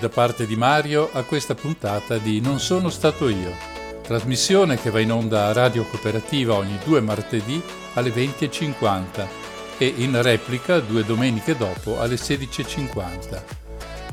[0.00, 3.54] Da parte di Mario a questa puntata di Non sono stato io,
[4.00, 7.62] trasmissione che va in onda a Radio Cooperativa ogni due martedì
[7.92, 9.28] alle 20.50
[9.76, 13.42] e in replica due domeniche dopo alle 16.50.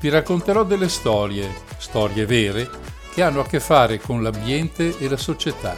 [0.01, 2.69] Vi racconterò delle storie, storie vere,
[3.13, 5.73] che hanno a che fare con l'ambiente e la società.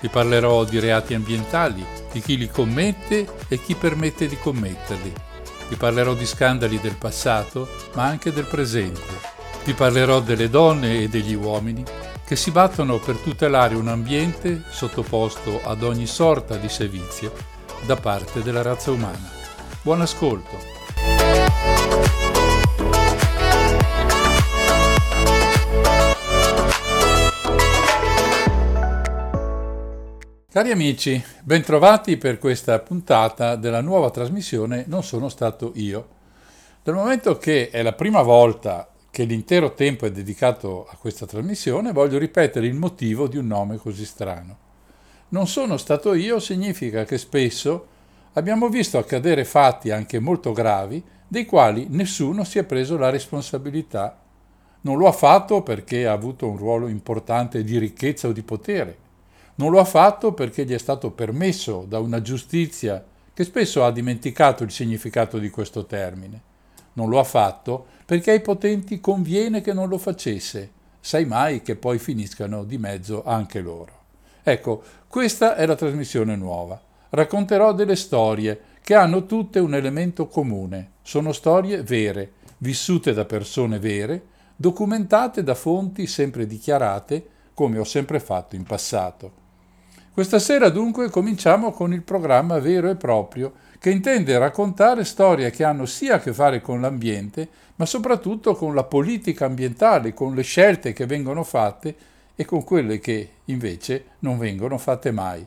[0.00, 5.30] Vi parlerò di reati ambientali, di chi li commette e chi permette di commetterli
[5.72, 9.40] vi parlerò di scandali del passato, ma anche del presente.
[9.64, 11.84] Vi parlerò delle donne e degli uomini
[12.24, 17.32] che si battono per tutelare un ambiente sottoposto ad ogni sorta di servizio
[17.86, 19.30] da parte della razza umana.
[19.82, 20.70] Buon ascolto!
[30.50, 36.08] Cari amici, bentrovati per questa puntata della nuova trasmissione Non sono stato io.
[36.82, 41.92] Dal momento che è la prima volta che l'intero tempo è dedicato a questa trasmissione,
[41.92, 44.56] voglio ripetere il motivo di un nome così strano.
[45.28, 47.86] Non sono stato io significa che spesso
[48.32, 54.20] abbiamo visto accadere fatti anche molto gravi dei quali nessuno si è preso la responsabilità.
[54.80, 59.02] Non lo ha fatto perché ha avuto un ruolo importante di ricchezza o di potere
[59.54, 63.92] non lo ha fatto perché gli è stato permesso da una giustizia che spesso ha
[63.92, 66.50] dimenticato il significato di questo termine.
[66.94, 71.76] Non lo ha fatto perché ai potenti conviene che non lo facesse, sai mai che
[71.76, 74.00] poi finiscano di mezzo anche loro.
[74.42, 76.80] Ecco, questa è la trasmissione nuova.
[77.10, 80.90] Racconterò delle storie che hanno tutte un elemento comune.
[81.02, 84.22] Sono storie vere, vissute da persone vere,
[84.56, 89.40] documentate da fonti sempre dichiarate, come ho sempre fatto in passato.
[90.12, 95.64] Questa sera dunque cominciamo con il programma vero e proprio che intende raccontare storie che
[95.64, 100.42] hanno sia a che fare con l'ambiente, ma soprattutto con la politica ambientale, con le
[100.42, 101.96] scelte che vengono fatte
[102.36, 105.44] e con quelle che invece non vengono fatte mai.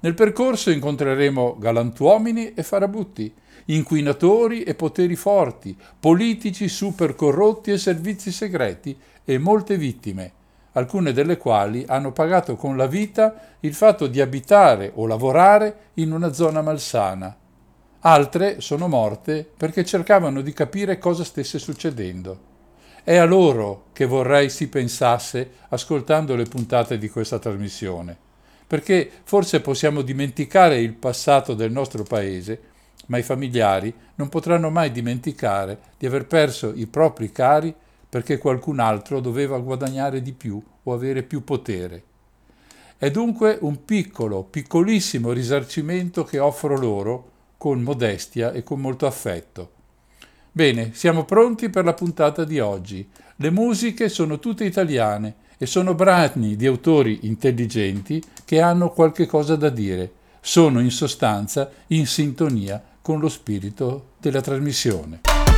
[0.00, 3.30] Nel percorso incontreremo galantuomini e farabutti,
[3.66, 10.32] inquinatori e poteri forti, politici super corrotti e servizi segreti e molte vittime
[10.72, 16.12] alcune delle quali hanno pagato con la vita il fatto di abitare o lavorare in
[16.12, 17.36] una zona malsana.
[18.02, 22.48] Altre sono morte perché cercavano di capire cosa stesse succedendo.
[23.04, 28.16] È a loro che vorrei si pensasse ascoltando le puntate di questa trasmissione,
[28.66, 32.60] perché forse possiamo dimenticare il passato del nostro paese,
[33.08, 37.74] ma i familiari non potranno mai dimenticare di aver perso i propri cari
[38.08, 42.04] perché qualcun altro doveva guadagnare di più o avere più potere.
[42.96, 47.29] È dunque un piccolo, piccolissimo risarcimento che offro loro
[47.60, 49.72] con modestia e con molto affetto.
[50.50, 53.06] Bene, siamo pronti per la puntata di oggi.
[53.36, 59.56] Le musiche sono tutte italiane e sono brani di autori intelligenti che hanno qualche cosa
[59.56, 60.10] da dire.
[60.40, 65.49] Sono in sostanza in sintonia con lo spirito della trasmissione.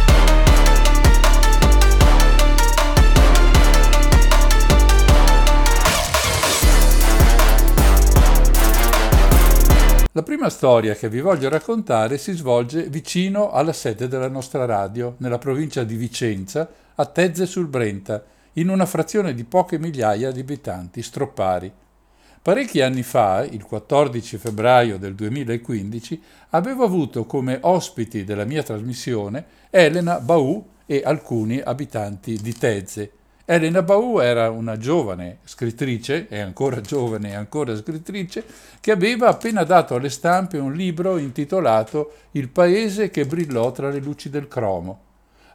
[10.42, 15.38] Prima storia che vi voglio raccontare si svolge vicino alla sede della nostra radio, nella
[15.38, 21.00] provincia di Vicenza, a Tezze sul Brenta, in una frazione di poche migliaia di abitanti,
[21.00, 21.72] Stroppari.
[22.42, 26.20] Parecchi anni fa, il 14 febbraio del 2015,
[26.50, 33.12] avevo avuto come ospiti della mia trasmissione Elena Baù e alcuni abitanti di Tezze,
[33.44, 38.44] Elena Bau era una giovane scrittrice, è ancora giovane e ancora scrittrice,
[38.78, 43.98] che aveva appena dato alle stampe un libro intitolato Il paese che brillò tra le
[43.98, 45.00] luci del cromo.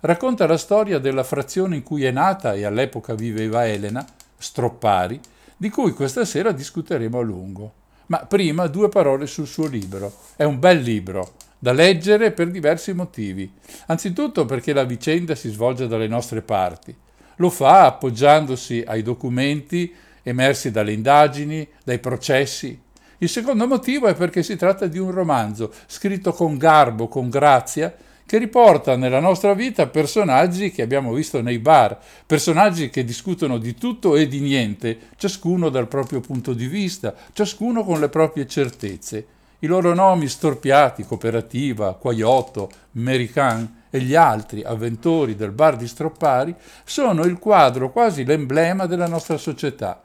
[0.02, 4.06] Racconta la storia della frazione in cui è nata e all'epoca viveva Elena,
[4.38, 5.18] Stroppari,
[5.56, 7.74] di cui questa sera discuteremo a lungo.
[8.08, 10.12] Ma prima due parole sul suo libro.
[10.36, 13.50] È un bel libro, da leggere per diversi motivi.
[13.86, 16.96] Anzitutto perché la vicenda si svolge dalle nostre parti
[17.38, 19.94] lo fa appoggiandosi ai documenti
[20.24, 22.80] emersi dalle indagini, dai processi.
[23.20, 27.96] Il secondo motivo è perché si tratta di un romanzo scritto con garbo, con grazia,
[28.28, 33.74] che riporta nella nostra vita personaggi che abbiamo visto nei bar, personaggi che discutono di
[33.74, 39.26] tutto e di niente, ciascuno dal proprio punto di vista, ciascuno con le proprie certezze.
[39.60, 46.56] I loro nomi storpiati, Cooperativa, Quaiotto, American, e gli altri avventori del bar di Stroppari
[46.84, 50.02] sono il quadro, quasi l'emblema della nostra società.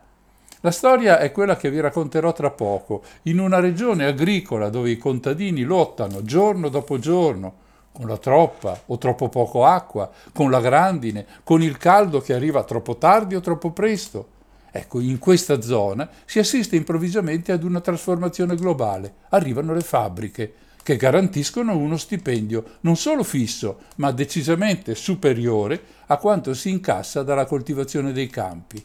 [0.61, 4.99] La storia è quella che vi racconterò tra poco, in una regione agricola dove i
[4.99, 7.55] contadini lottano giorno dopo giorno
[7.93, 12.64] con la troppa o troppo poco acqua, con la grandine, con il caldo che arriva
[12.64, 14.29] troppo tardi o troppo presto.
[14.70, 19.14] Ecco, in questa zona si assiste improvvisamente ad una trasformazione globale.
[19.31, 26.55] Arrivano le fabbriche, che garantiscono uno stipendio non solo fisso, ma decisamente superiore a quanto
[26.55, 28.84] si incassa dalla coltivazione dei campi.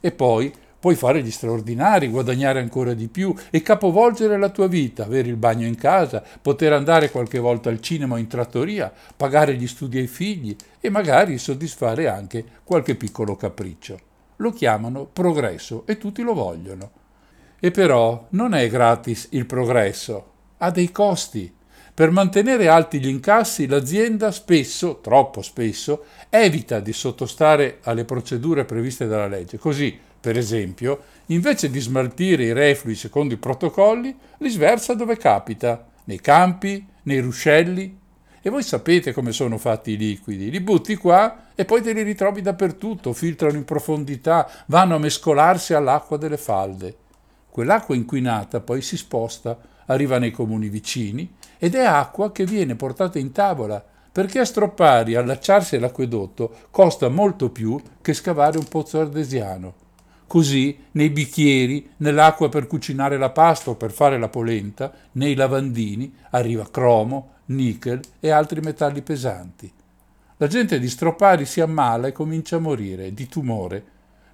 [0.00, 5.04] E poi puoi fare gli straordinari, guadagnare ancora di più e capovolgere la tua vita,
[5.04, 9.56] avere il bagno in casa, poter andare qualche volta al cinema o in trattoria, pagare
[9.56, 13.98] gli studi ai figli e magari soddisfare anche qualche piccolo capriccio.
[14.36, 16.90] Lo chiamano progresso e tutti lo vogliono.
[17.58, 21.52] E però non è gratis il progresso, ha dei costi.
[21.96, 29.06] Per mantenere alti gli incassi l'azienda spesso, troppo spesso, evita di sottostare alle procedure previste
[29.06, 29.56] dalla legge.
[29.56, 35.86] Così, per esempio, invece di smaltire i reflui secondo i protocolli, li sversa dove capita,
[36.04, 37.98] nei campi, nei ruscelli.
[38.42, 42.02] E voi sapete come sono fatti i liquidi, li butti qua e poi te li
[42.02, 46.94] ritrovi dappertutto, filtrano in profondità, vanno a mescolarsi all'acqua delle falde.
[47.48, 53.18] Quell'acqua inquinata poi si sposta arriva nei comuni vicini ed è acqua che viene portata
[53.18, 59.74] in tavola, perché a Stroppari allacciarsi all'acquedotto costa molto più che scavare un pozzo artesiano.
[60.26, 66.12] Così nei bicchieri, nell'acqua per cucinare la pasta o per fare la polenta, nei lavandini
[66.30, 69.70] arriva cromo, nickel e altri metalli pesanti.
[70.38, 73.84] La gente di Stroppari si ammala e comincia a morire di tumore.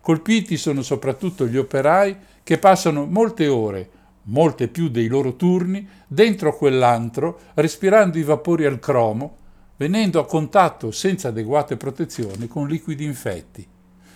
[0.01, 3.91] Colpiti sono soprattutto gli operai che passano molte ore
[4.25, 9.37] molte più dei loro turni, dentro quell'antro, respirando i vapori al cromo,
[9.77, 13.67] venendo a contatto senza adeguate protezioni con liquidi infetti.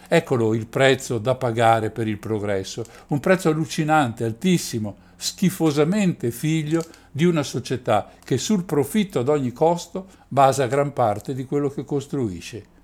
[0.09, 7.25] Eccolo il prezzo da pagare per il progresso, un prezzo allucinante, altissimo, schifosamente figlio di
[7.25, 12.76] una società che sul profitto ad ogni costo basa gran parte di quello che costruisce.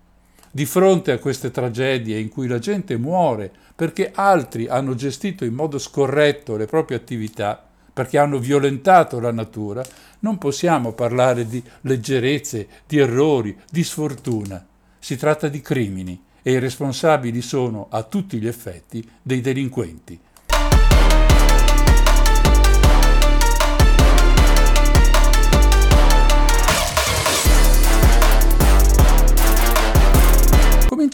[0.55, 5.55] Di fronte a queste tragedie in cui la gente muore perché altri hanno gestito in
[5.55, 9.83] modo scorretto le proprie attività, perché hanno violentato la natura,
[10.19, 14.63] non possiamo parlare di leggerezze, di errori, di sfortuna.
[14.99, 20.21] Si tratta di crimini e i responsabili sono, a tutti gli effetti, dei delinquenti.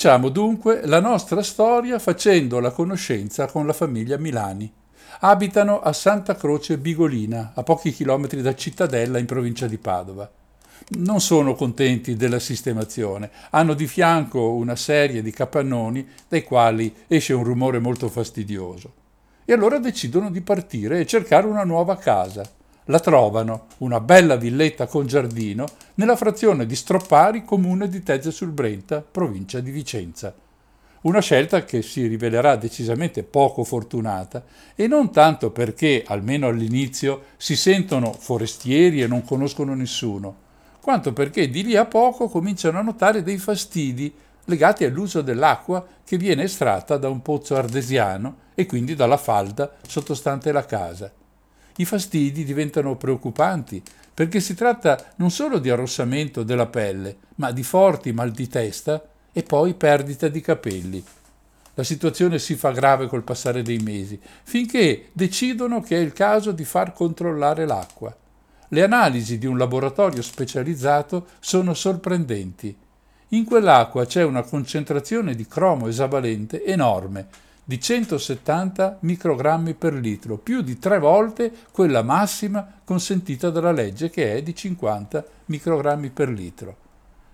[0.01, 4.73] Cominciamo dunque la nostra storia facendo la conoscenza con la famiglia Milani.
[5.23, 10.31] Abitano a Santa Croce Bigolina, a pochi chilometri da Cittadella in provincia di Padova.
[10.91, 17.33] Non sono contenti della sistemazione, hanno di fianco una serie di capannoni dai quali esce
[17.33, 18.93] un rumore molto fastidioso.
[19.45, 22.49] E allora decidono di partire e cercare una nuova casa
[22.89, 28.51] la trovano, una bella villetta con giardino, nella frazione di Stroppari, comune di Tezze sul
[28.51, 30.35] Brenta, provincia di Vicenza.
[31.03, 34.43] Una scelta che si rivelerà decisamente poco fortunata
[34.75, 40.37] e non tanto perché, almeno all'inizio, si sentono forestieri e non conoscono nessuno,
[40.81, 44.13] quanto perché di lì a poco cominciano a notare dei fastidi
[44.47, 50.51] legati all'uso dell'acqua che viene estratta da un pozzo artesiano e quindi dalla falda sottostante
[50.53, 51.13] la casa
[51.79, 53.83] i fastidi diventano preoccupanti
[54.15, 59.03] perché si tratta non solo di arrossamento della pelle, ma di forti mal di testa
[59.33, 61.05] e poi perdita di capelli.
[61.75, 66.51] La situazione si fa grave col passare dei mesi, finché decidono che è il caso
[66.51, 68.13] di far controllare l'acqua.
[68.71, 72.77] Le analisi di un laboratorio specializzato sono sorprendenti.
[73.29, 77.29] In quell'acqua c'è una concentrazione di cromo esavalente enorme,
[77.69, 84.37] di 170 microgrammi per litro, più di tre volte quella massima consentita dalla legge che
[84.37, 86.77] è di 50 microgrammi per litro.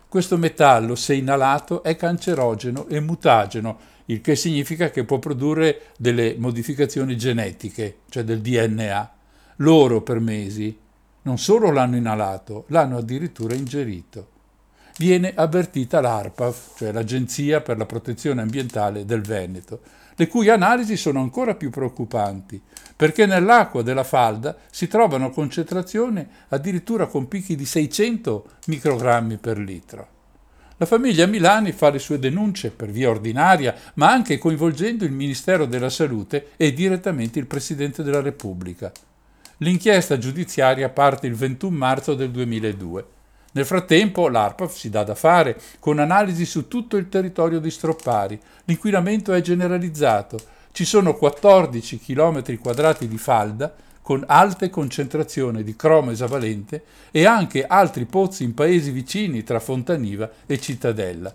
[0.09, 6.35] Questo metallo, se inalato, è cancerogeno e mutageno, il che significa che può produrre delle
[6.37, 9.13] modificazioni genetiche, cioè del DNA.
[9.59, 10.77] Loro per mesi
[11.23, 14.31] non solo l'hanno inalato, l'hanno addirittura ingerito.
[14.99, 21.21] Viene avvertita l'ARPAF, cioè l'Agenzia per la protezione ambientale del Veneto, le cui analisi sono
[21.21, 22.61] ancora più preoccupanti,
[22.97, 30.09] perché nell'acqua della falda si trovano concentrazioni addirittura con picchi di 600 microgrammi per litro.
[30.77, 35.67] La famiglia Milani fa le sue denunce per via ordinaria, ma anche coinvolgendo il Ministero
[35.67, 38.91] della Salute e direttamente il Presidente della Repubblica.
[39.59, 43.07] L'inchiesta giudiziaria parte il 21 marzo del 2002.
[43.55, 48.39] Nel frattempo l'ARPAF si dà da fare con analisi su tutto il territorio di Stroppari.
[48.65, 50.39] L'inquinamento è generalizzato.
[50.73, 56.83] Ci sono 14 km quadrati di falda con alte concentrazioni di cromo esavalente
[57.13, 61.33] e anche altri pozzi in paesi vicini tra Fontaniva e Cittadella.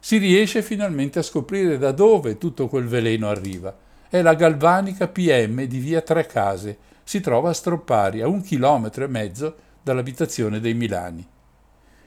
[0.00, 3.72] Si riesce finalmente a scoprire da dove tutto quel veleno arriva.
[4.08, 6.76] È la galvanica PM di via Tre Case.
[7.04, 11.31] Si trova a Stroppari, a un chilometro e mezzo dall'abitazione dei Milani.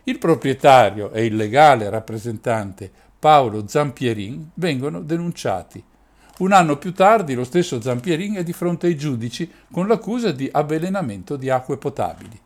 [0.08, 5.84] Il proprietario e il legale rappresentante Paolo Zampierin vengono denunciati.
[6.38, 10.48] Un anno più tardi lo stesso Zampierin è di fronte ai giudici con l'accusa di
[10.52, 12.40] avvelenamento di acque potabili.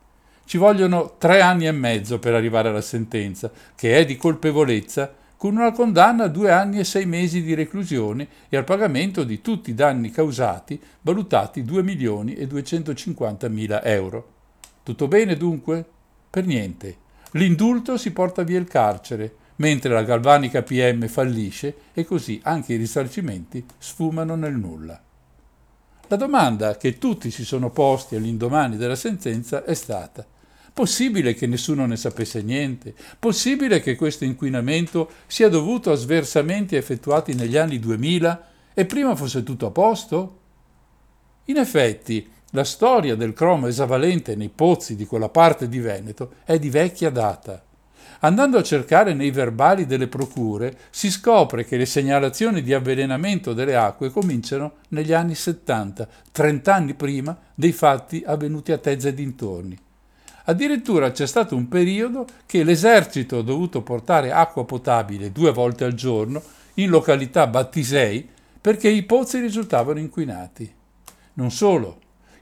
[0.45, 5.57] Ci vogliono tre anni e mezzo per arrivare alla sentenza, che è di colpevolezza, con
[5.57, 9.71] una condanna a due anni e sei mesi di reclusione e al pagamento di tutti
[9.71, 14.27] i danni causati, valutati 2 milioni e 250 mila euro.
[14.81, 15.83] Tutto bene dunque?
[16.29, 17.07] Per niente.
[17.31, 22.77] L'indulto si porta via il carcere, mentre la galvanica PM fallisce e così anche i
[22.77, 25.01] risarcimenti sfumano nel nulla.
[26.07, 30.25] La domanda che tutti si sono posti all'indomani della sentenza è stata
[30.79, 32.93] Possibile che nessuno ne sapesse niente?
[33.19, 39.43] Possibile che questo inquinamento sia dovuto a sversamenti effettuati negli anni 2000 e prima fosse
[39.43, 40.39] tutto a posto?
[41.45, 46.57] In effetti, la storia del cromo esavalente nei pozzi di quella parte di Veneto è
[46.57, 47.63] di vecchia data.
[48.21, 53.75] Andando a cercare nei verbali delle procure, si scopre che le segnalazioni di avvelenamento delle
[53.75, 59.77] acque cominciano negli anni 70, 30 anni prima dei fatti avvenuti a Tezze e dintorni.
[60.45, 65.93] Addirittura c'è stato un periodo che l'esercito ha dovuto portare acqua potabile due volte al
[65.93, 66.41] giorno
[66.75, 68.27] in località Battisei
[68.59, 70.73] perché i pozzi risultavano inquinati.
[71.33, 71.99] Non solo,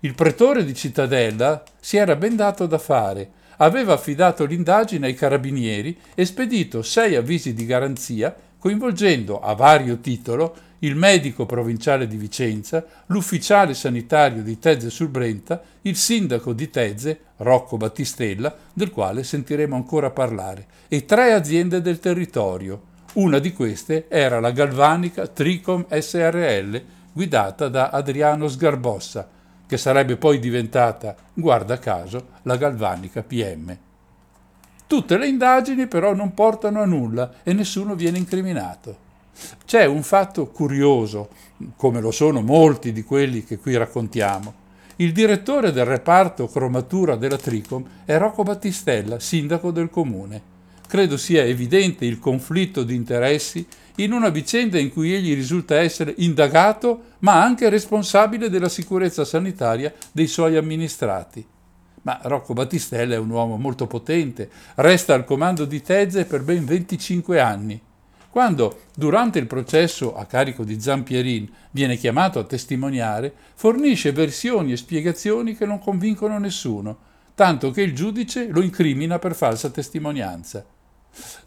[0.08, 5.98] il pretore di Cittadella si era ben dato da fare aveva affidato l'indagine ai carabinieri
[6.16, 12.86] e spedito sei avvisi di garanzia coinvolgendo a vario titolo il medico provinciale di Vicenza,
[13.08, 19.76] l'ufficiale sanitario di Tezze sul Brenta, il sindaco di Tezze, Rocco Battistella, del quale sentiremo
[19.76, 22.82] ancora parlare, e tre aziende del territorio.
[23.14, 29.36] Una di queste era la galvanica Tricom SRL, guidata da Adriano Sgarbossa,
[29.68, 33.78] che sarebbe poi diventata, guarda caso, la galvanica PM.
[34.88, 39.06] Tutte le indagini però non portano a nulla e nessuno viene incriminato.
[39.66, 41.30] C'è un fatto curioso,
[41.76, 44.66] come lo sono molti di quelli che qui raccontiamo.
[44.96, 50.56] Il direttore del reparto cromatura della Tricom è Rocco Battistella, sindaco del comune.
[50.88, 53.68] Credo sia evidente il conflitto di interessi
[54.00, 59.94] in una vicenda in cui egli risulta essere indagato ma anche responsabile della sicurezza sanitaria
[60.12, 61.46] dei suoi amministrati.
[62.04, 66.63] Ma Rocco Battistella è un uomo molto potente, resta al comando di Tezze per ben
[66.63, 67.82] 25 anni.
[68.30, 74.77] Quando, durante il processo a carico di Zampierin, viene chiamato a testimoniare, fornisce versioni e
[74.77, 76.98] spiegazioni che non convincono nessuno,
[77.34, 80.63] tanto che il giudice lo incrimina per falsa testimonianza.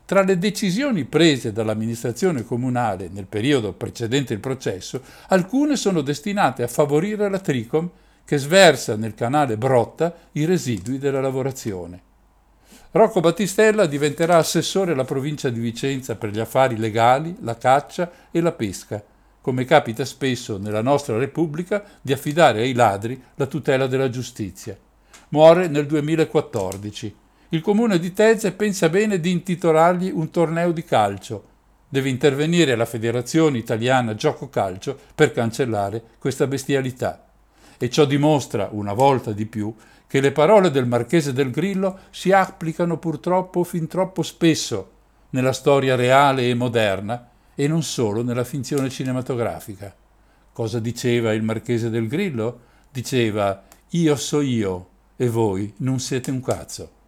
[0.05, 6.69] Tra le decisioni prese dall'amministrazione comunale nel periodo precedente il processo, alcune sono destinate a
[6.69, 7.89] favorire la Tricom
[8.25, 12.03] che sversa nel canale Brotta i residui della lavorazione.
[12.93, 18.41] Rocco Battistella diventerà assessore alla provincia di Vicenza per gli affari legali, la caccia e
[18.41, 19.01] la pesca,
[19.41, 24.77] come capita spesso nella nostra Repubblica di affidare ai ladri la tutela della giustizia.
[25.29, 27.15] Muore nel 2014
[27.53, 31.49] il comune di Tezze pensa bene di intitolargli un torneo di calcio.
[31.89, 37.27] Deve intervenire la Federazione Italiana Gioco Calcio per cancellare questa bestialità.
[37.77, 39.75] E ciò dimostra, una volta di più,
[40.07, 44.91] che le parole del Marchese del Grillo si applicano purtroppo fin troppo spesso
[45.31, 49.93] nella storia reale e moderna e non solo nella finzione cinematografica.
[50.53, 52.61] Cosa diceva il Marchese del Grillo?
[52.93, 56.99] Diceva io so io e voi non siete un cazzo.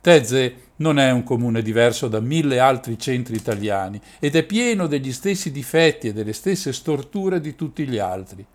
[0.00, 5.12] Tezze non è un comune diverso da mille altri centri italiani ed è pieno degli
[5.12, 8.46] stessi difetti e delle stesse storture di tutti gli altri.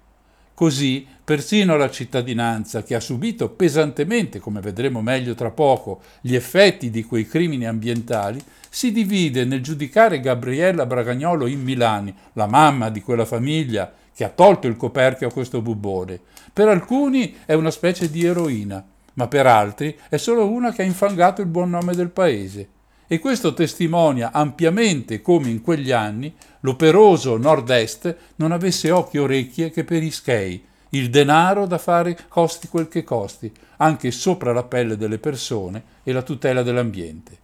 [0.55, 6.89] Così persino la cittadinanza, che ha subito pesantemente, come vedremo meglio tra poco, gli effetti
[6.89, 13.01] di quei crimini ambientali, si divide nel giudicare Gabriella Bragagnolo in Milani, la mamma di
[13.01, 16.19] quella famiglia che ha tolto il coperchio a questo bubbone.
[16.53, 18.83] Per alcuni è una specie di eroina,
[19.15, 22.69] ma per altri è solo una che ha infangato il buon nome del paese.
[23.07, 29.69] E questo testimonia ampiamente come in quegli anni l'operoso nord-est non avesse occhi e orecchie
[29.69, 34.63] che per i schei, il denaro da fare costi quel che costi, anche sopra la
[34.63, 37.37] pelle delle persone e la tutela dell'ambiente.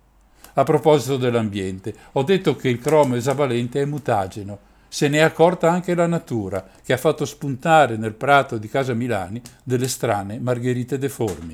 [0.54, 5.72] A proposito dell'ambiente, ho detto che il cromo esavalente è mutageno, se ne è accorta
[5.72, 10.98] anche la natura, che ha fatto spuntare nel prato di casa Milani delle strane margherite
[10.98, 11.54] deformi.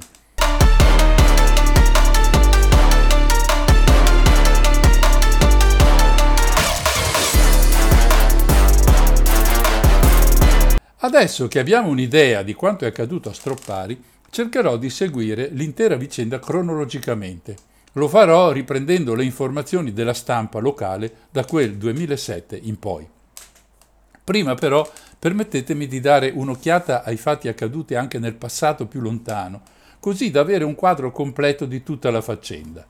[11.02, 14.02] Adesso che abbiamo un'idea di quanto è accaduto a Stroppari,
[14.32, 17.56] cercherò di seguire l'intera vicenda cronologicamente.
[17.94, 23.08] Lo farò riprendendo le informazioni della stampa locale da quel 2007 in poi.
[24.28, 24.86] Prima però
[25.18, 29.62] permettetemi di dare un'occhiata ai fatti accaduti anche nel passato più lontano,
[30.02, 32.86] così da avere un quadro completo di tutta la faccenda.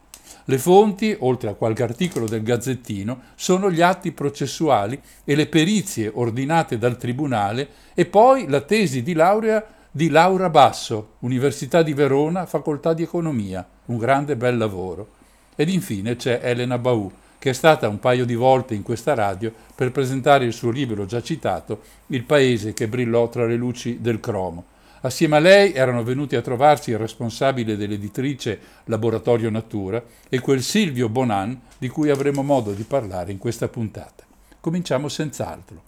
[0.46, 6.10] Le fonti, oltre a qualche articolo del Gazzettino, sono gli atti processuali e le perizie
[6.12, 12.48] ordinate dal Tribunale e poi la tesi di laurea di Laura Basso, Università di Verona,
[12.48, 15.10] Facoltà di Economia, un grande bel lavoro.
[15.56, 19.54] Ed infine c'è Elena Baù, che è stata un paio di volte in questa radio
[19.76, 24.20] per presentare il suo libro già citato, Il paese che brillò tra le luci del
[24.20, 24.66] cromo.
[25.02, 31.08] Assieme a lei erano venuti a trovarsi il responsabile dell'editrice Laboratorio Natura e quel Silvio
[31.08, 34.26] Bonan di cui avremo modo di parlare in questa puntata.
[34.60, 35.84] Cominciamo senz'altro.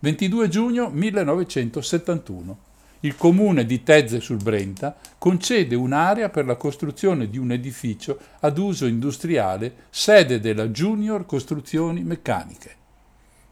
[0.00, 2.68] 22 giugno 1971
[3.00, 8.58] il comune di Tezze sul Brenta concede un'area per la costruzione di un edificio ad
[8.58, 12.76] uso industriale, sede della Junior Costruzioni Meccaniche.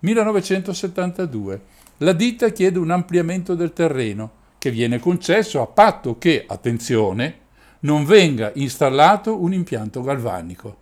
[0.01, 1.61] 1972.
[1.99, 7.47] La ditta chiede un ampliamento del terreno, che viene concesso a patto che, attenzione,
[7.81, 10.77] non venga installato un impianto galvanico.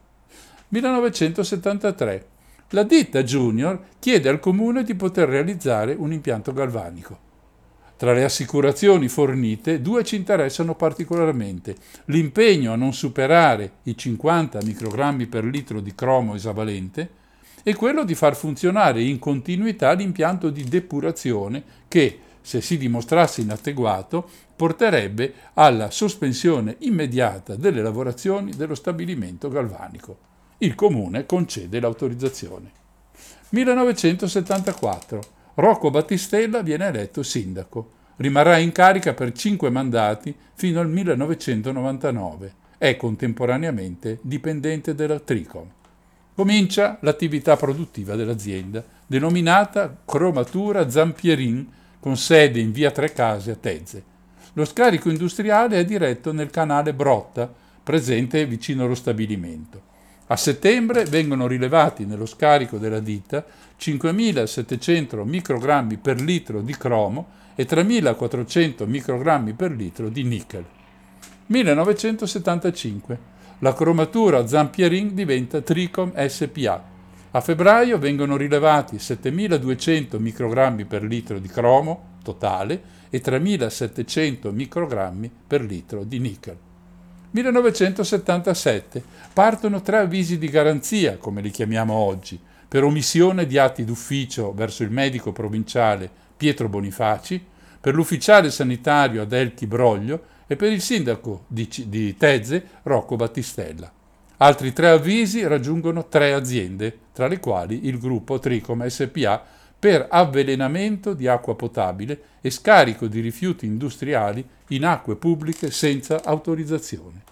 [0.68, 2.26] 1973.
[2.70, 7.25] La ditta Junior chiede al comune di poter realizzare un impianto galvanico.
[7.96, 11.74] Tra le assicurazioni fornite, due ci interessano particolarmente.
[12.06, 17.08] L'impegno a non superare i 50 microgrammi per litro di cromo esavalente
[17.62, 24.28] e quello di far funzionare in continuità l'impianto di depurazione che, se si dimostrasse inadeguato,
[24.54, 30.18] porterebbe alla sospensione immediata delle lavorazioni dello stabilimento galvanico.
[30.58, 32.70] Il comune concede l'autorizzazione.
[33.48, 37.92] 1974 Rocco Battistella viene eletto sindaco.
[38.16, 42.54] Rimarrà in carica per cinque mandati fino al 1999.
[42.76, 45.66] È contemporaneamente dipendente della Tricom.
[46.34, 51.66] Comincia l'attività produttiva dell'azienda, denominata Cromatura Zampierin,
[52.00, 54.04] con sede in via Tre Case a Tezze.
[54.52, 57.50] Lo scarico industriale è diretto nel canale Brotta,
[57.82, 59.85] presente vicino allo stabilimento.
[60.28, 63.44] A settembre vengono rilevati nello scarico della ditta
[63.78, 70.64] 5.700 microgrammi per litro di cromo e 3.400 microgrammi per litro di nickel.
[71.46, 73.34] 1975.
[73.60, 76.84] La cromatura Zampierin diventa Tricom SPA.
[77.30, 85.62] A febbraio vengono rilevati 7.200 microgrammi per litro di cromo totale e 3.700 microgrammi per
[85.62, 86.65] litro di nickel.
[87.30, 94.52] 1977 partono tre avvisi di garanzia, come li chiamiamo oggi, per omissione di atti d'ufficio
[94.52, 97.44] verso il medico provinciale Pietro Bonifaci,
[97.80, 103.90] per l'ufficiale sanitario Adelchi Broglio e per il sindaco di, di Tezze Rocco Battistella.
[104.38, 109.44] Altri tre avvisi raggiungono tre aziende, tra le quali il gruppo Tricom SPA
[109.78, 117.22] per avvelenamento di acqua potabile e scarico di rifiuti industriali in acque pubbliche senza autorizzazione.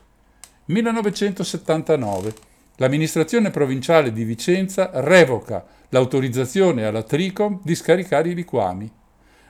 [0.67, 2.35] 1979.
[2.77, 8.91] L'amministrazione provinciale di Vicenza revoca l'autorizzazione alla Tricom di scaricare i liquami,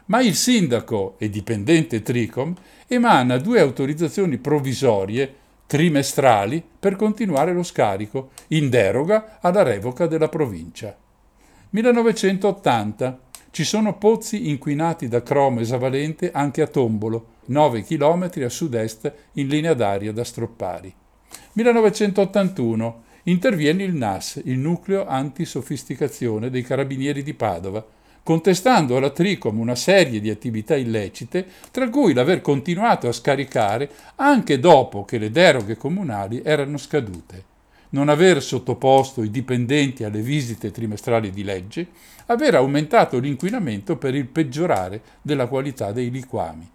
[0.07, 2.55] ma il sindaco e dipendente Tricom
[2.87, 10.97] emana due autorizzazioni provvisorie trimestrali per continuare lo scarico, in deroga alla revoca della provincia.
[11.75, 13.19] 1980.
[13.51, 19.49] Ci sono pozzi inquinati da cromo esavalente anche a Tombolo, 9 km a sud-est in
[19.49, 20.95] linea d'aria da Stroppari.
[21.55, 23.03] 1981.
[23.25, 27.85] Interviene il NAS, il nucleo antisofisticazione dei carabinieri di Padova,
[28.23, 34.61] contestando alla Tricom una serie di attività illecite, tra cui l'aver continuato a scaricare anche
[34.61, 37.53] dopo che le deroghe comunali erano scadute
[37.95, 41.87] non aver sottoposto i dipendenti alle visite trimestrali di legge,
[42.27, 46.69] aver aumentato l'inquinamento per il peggiorare della qualità dei liquami.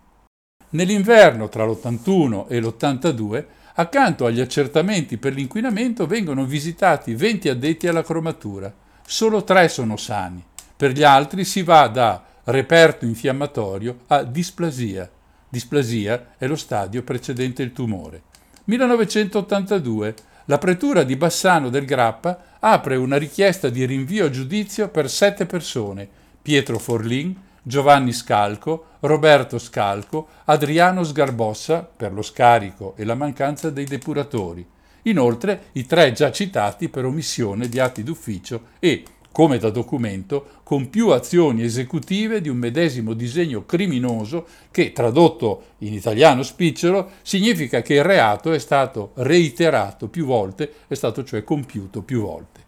[0.71, 8.03] Nell'inverno tra l'81 e l'82, accanto agli accertamenti per l'inquinamento vengono visitati 20 addetti alla
[8.03, 8.73] cromatura.
[9.05, 10.43] Solo tre sono sani.
[10.75, 15.09] Per gli altri si va da reperto infiammatorio a displasia.
[15.49, 18.21] Displasia è lo stadio precedente il tumore.
[18.65, 20.13] 1982
[20.49, 25.45] la pretura di Bassano del Grappa apre una richiesta di rinvio a giudizio per sette
[25.45, 26.09] persone,
[26.41, 33.85] Pietro Forlin, Giovanni Scalco, Roberto Scalco, Adriano Sgarbossa per lo scarico e la mancanza dei
[33.85, 34.67] depuratori.
[35.03, 39.03] Inoltre i tre già citati per omissione di atti d'ufficio e,
[39.39, 45.93] come da documento, con più azioni esecutive di un medesimo disegno criminoso che, tradotto in
[45.93, 52.01] italiano spicciolo, significa che il reato è stato reiterato più volte, è stato cioè compiuto
[52.01, 52.59] più volte.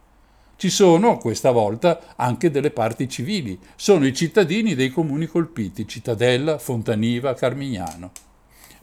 [0.56, 6.58] Ci sono, questa volta, anche delle parti civili, sono i cittadini dei comuni colpiti, Cittadella,
[6.58, 8.12] Fontaniva, Carmignano.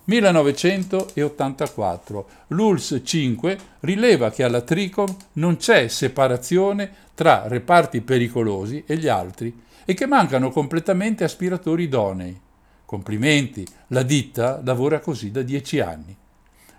[0.08, 2.28] 1984.
[2.48, 9.54] L'ULS 5 rileva che alla Tricom non c'è separazione tra reparti pericolosi e gli altri
[9.84, 12.40] e che mancano completamente aspiratori idonei.
[12.86, 16.16] Complimenti, la ditta lavora così da dieci anni.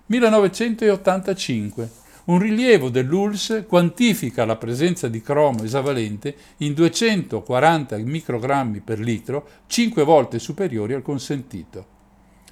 [0.07, 1.91] 1985.
[2.25, 10.03] Un rilievo dell'ULS quantifica la presenza di cromo esavalente in 240 microgrammi per litro, 5
[10.03, 11.97] volte superiori al consentito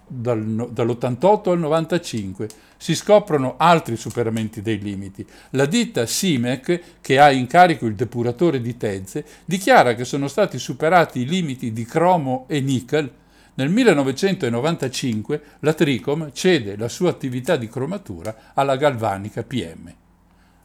[0.07, 2.47] dal, dall'88 al 95.
[2.77, 5.25] Si scoprono altri superamenti dei limiti.
[5.51, 10.57] La ditta Simec, che ha in carico il depuratore di Tezze, dichiara che sono stati
[10.59, 13.11] superati i limiti di cromo e nickel.
[13.55, 19.91] Nel 1995 la Tricom cede la sua attività di cromatura alla Galvanica PM.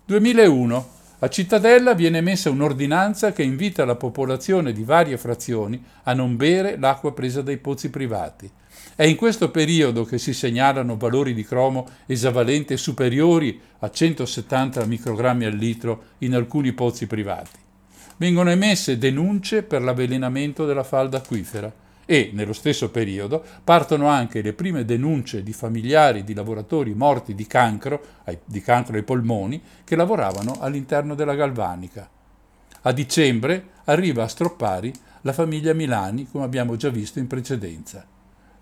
[0.04, 6.34] 2001 a Cittadella viene emessa un'ordinanza che invita la popolazione di varie frazioni a non
[6.34, 8.50] bere l'acqua presa dai pozzi privati.
[8.94, 15.46] È in questo periodo che si segnalano valori di cromo esavalente superiori a 170 microgrammi
[15.46, 17.58] al litro in alcuni pozzi privati.
[18.18, 21.72] Vengono emesse denunce per l'avvelenamento della falda acquifera
[22.04, 27.46] e, nello stesso periodo, partono anche le prime denunce di familiari di lavoratori morti di
[27.46, 28.04] cancro,
[28.44, 32.08] di cancro ai polmoni, che lavoravano all'interno della galvanica.
[32.82, 38.04] A dicembre arriva a Stroppari la famiglia Milani, come abbiamo già visto in precedenza.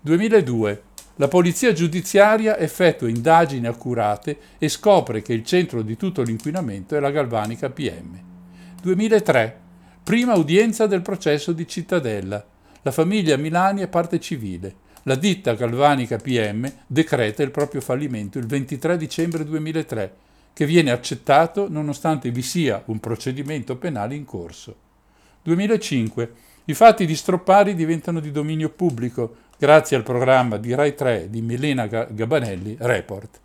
[0.03, 0.81] 2002.
[1.17, 6.99] La polizia giudiziaria effettua indagini accurate e scopre che il centro di tutto l'inquinamento è
[6.99, 8.19] la galvanica PM.
[8.81, 9.59] 2003.
[10.01, 12.43] Prima udienza del processo di Cittadella.
[12.81, 14.73] La famiglia Milani è parte civile.
[15.03, 20.15] La ditta galvanica PM decreta il proprio fallimento il 23 dicembre 2003,
[20.51, 24.75] che viene accettato nonostante vi sia un procedimento penale in corso.
[25.43, 26.33] 2005.
[26.65, 31.43] I fatti di Stroppari diventano di dominio pubblico grazie al programma di Rai 3 di
[31.43, 33.39] Milena Gabanelli, Report.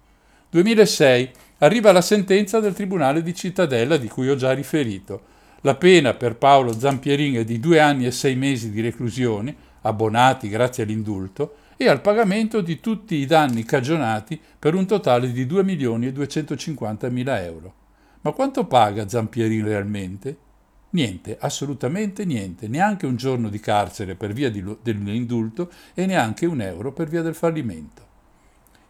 [0.48, 5.20] 2006 arriva la sentenza del Tribunale di Cittadella di cui ho già riferito.
[5.60, 10.48] La pena per Paolo Zampierin è di due anni e sei mesi di reclusione, abbonati
[10.48, 15.62] grazie all'indulto, e al pagamento di tutti i danni cagionati per un totale di 2
[15.64, 17.74] milioni e 250 mila euro.
[18.22, 20.45] Ma quanto paga Zampierin realmente?
[20.90, 26.92] Niente, assolutamente niente, neanche un giorno di carcere per via dell'indulto e neanche un euro
[26.92, 28.04] per via del fallimento.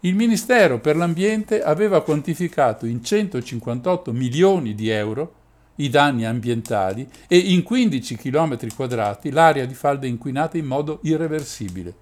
[0.00, 5.34] Il Ministero per l'Ambiente aveva quantificato in 158 milioni di euro
[5.76, 11.94] i danni ambientali e in 15 km quadrati l'area di falde inquinata in modo irreversibile.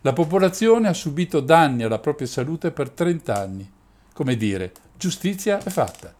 [0.00, 3.70] La popolazione ha subito danni alla propria salute per 30 anni.
[4.12, 6.14] Come dire, giustizia è fatta.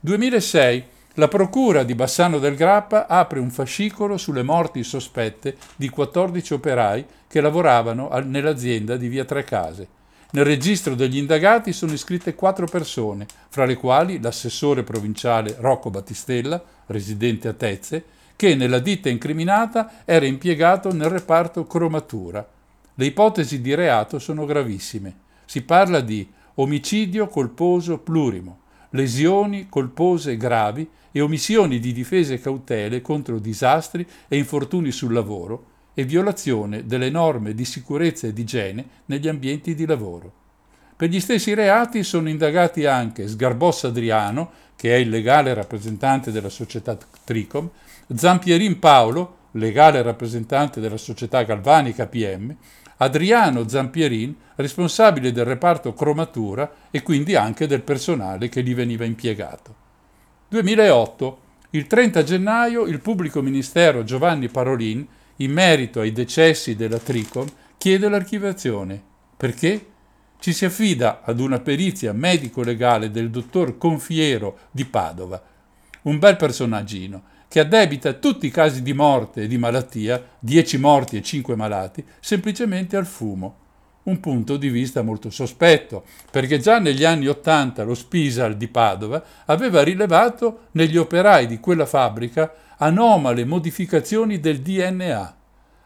[0.00, 0.84] 2006
[1.16, 7.06] la procura di Bassano del Grappa apre un fascicolo sulle morti sospette di 14 operai
[7.28, 9.86] che lavoravano nell'azienda di Via Tre Case.
[10.32, 16.60] Nel registro degli indagati sono iscritte quattro persone, fra le quali l'assessore provinciale Rocco Battistella,
[16.86, 22.44] residente a Tezze, che nella ditta incriminata era impiegato nel reparto cromatura.
[22.92, 25.14] Le ipotesi di reato sono gravissime.
[25.44, 28.58] Si parla di omicidio colposo plurimo,
[28.90, 35.66] lesioni colpose gravi e omissioni di difese e cautele contro disastri e infortuni sul lavoro
[35.94, 40.32] e violazione delle norme di sicurezza e di igiene negli ambienti di lavoro.
[40.96, 46.48] Per gli stessi reati sono indagati anche Sgarbossa Adriano, che è il legale rappresentante della
[46.48, 47.70] società Tricom,
[48.12, 52.52] Zampierin Paolo, legale rappresentante della società Galvanica PM,
[52.96, 59.82] Adriano Zampierin, responsabile del reparto cromatura e quindi anche del personale che gli veniva impiegato.
[60.54, 61.38] 2008.
[61.70, 65.04] Il 30 gennaio il pubblico ministero Giovanni Parolin,
[65.38, 69.02] in merito ai decessi della Tricom, chiede l'archiviazione.
[69.36, 69.86] Perché?
[70.38, 75.42] Ci si affida ad una perizia medico-legale del dottor Confiero di Padova,
[76.02, 81.16] un bel personaggino, che addebita tutti i casi di morte e di malattia, 10 morti
[81.16, 83.62] e 5 malati, semplicemente al fumo.
[84.04, 89.22] Un punto di vista molto sospetto, perché già negli anni Ottanta lo Spisal di Padova
[89.46, 95.36] aveva rilevato negli operai di quella fabbrica anomale modificazioni del DNA.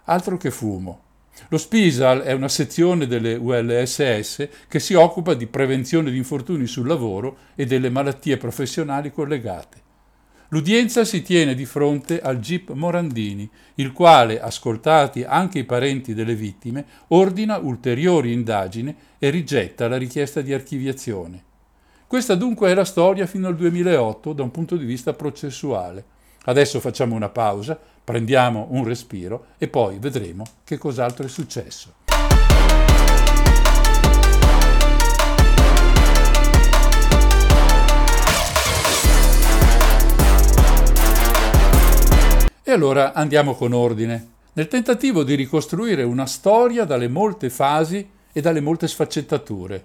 [0.04, 1.02] Altro che fumo.
[1.48, 6.88] Lo Spisal è una sezione delle ULSS che si occupa di prevenzione di infortuni sul
[6.88, 9.86] lavoro e delle malattie professionali collegate.
[10.50, 16.34] L'udienza si tiene di fronte al GIP Morandini, il quale, ascoltati anche i parenti delle
[16.34, 21.44] vittime, ordina ulteriori indagini e rigetta la richiesta di archiviazione.
[22.06, 26.02] Questa dunque è la storia fino al 2008 da un punto di vista processuale.
[26.44, 31.97] Adesso facciamo una pausa, prendiamo un respiro e poi vedremo che cos'altro è successo.
[42.68, 48.40] E allora andiamo con ordine, nel tentativo di ricostruire una storia dalle molte fasi e
[48.42, 49.84] dalle molte sfaccettature.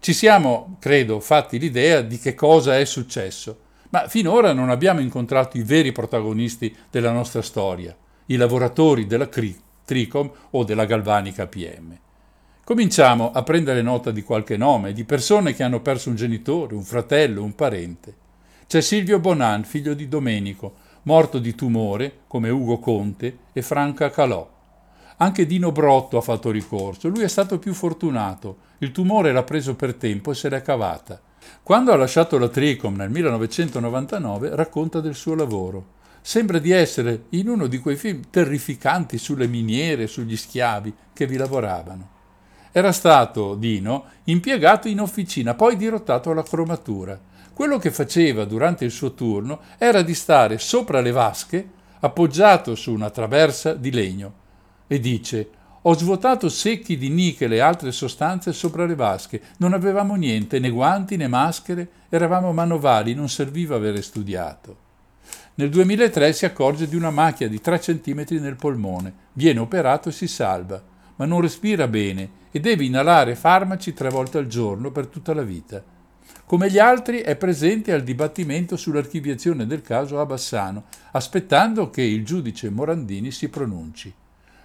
[0.00, 3.58] Ci siamo, credo, fatti l'idea di che cosa è successo,
[3.90, 9.60] ma finora non abbiamo incontrato i veri protagonisti della nostra storia, i lavoratori della CRI,
[9.84, 11.98] Tricom o della Galvanica PM.
[12.64, 16.82] Cominciamo a prendere nota di qualche nome, di persone che hanno perso un genitore, un
[16.82, 18.14] fratello, un parente.
[18.66, 24.48] C'è Silvio Bonan, figlio di Domenico, morto di tumore come Ugo Conte e Franca Calò.
[25.16, 29.74] Anche Dino Brotto ha fatto ricorso, lui è stato più fortunato, il tumore l'ha preso
[29.74, 31.20] per tempo e se l'è cavata.
[31.62, 36.00] Quando ha lasciato la Tricom nel 1999 racconta del suo lavoro.
[36.20, 41.36] Sembra di essere in uno di quei film terrificanti sulle miniere, sugli schiavi che vi
[41.36, 42.10] lavoravano.
[42.70, 47.18] Era stato, Dino, impiegato in officina, poi dirottato alla cromatura
[47.52, 51.68] quello che faceva durante il suo turno era di stare sopra le vasche,
[52.00, 54.32] appoggiato su una traversa di legno,
[54.86, 55.48] e dice
[55.84, 59.42] ho svuotato secchi di nichel e altre sostanze sopra le vasche.
[59.56, 64.76] Non avevamo niente, né guanti né maschere, eravamo manovali, non serviva avere studiato.
[65.54, 70.12] Nel 2003 si accorge di una macchia di 3 cm nel polmone, viene operato e
[70.12, 70.80] si salva,
[71.16, 75.42] ma non respira bene e deve inalare farmaci tre volte al giorno per tutta la
[75.42, 75.82] vita.
[76.44, 82.26] Come gli altri è presente al dibattimento sull'archiviazione del caso a Bassano, aspettando che il
[82.26, 84.12] giudice Morandini si pronunci.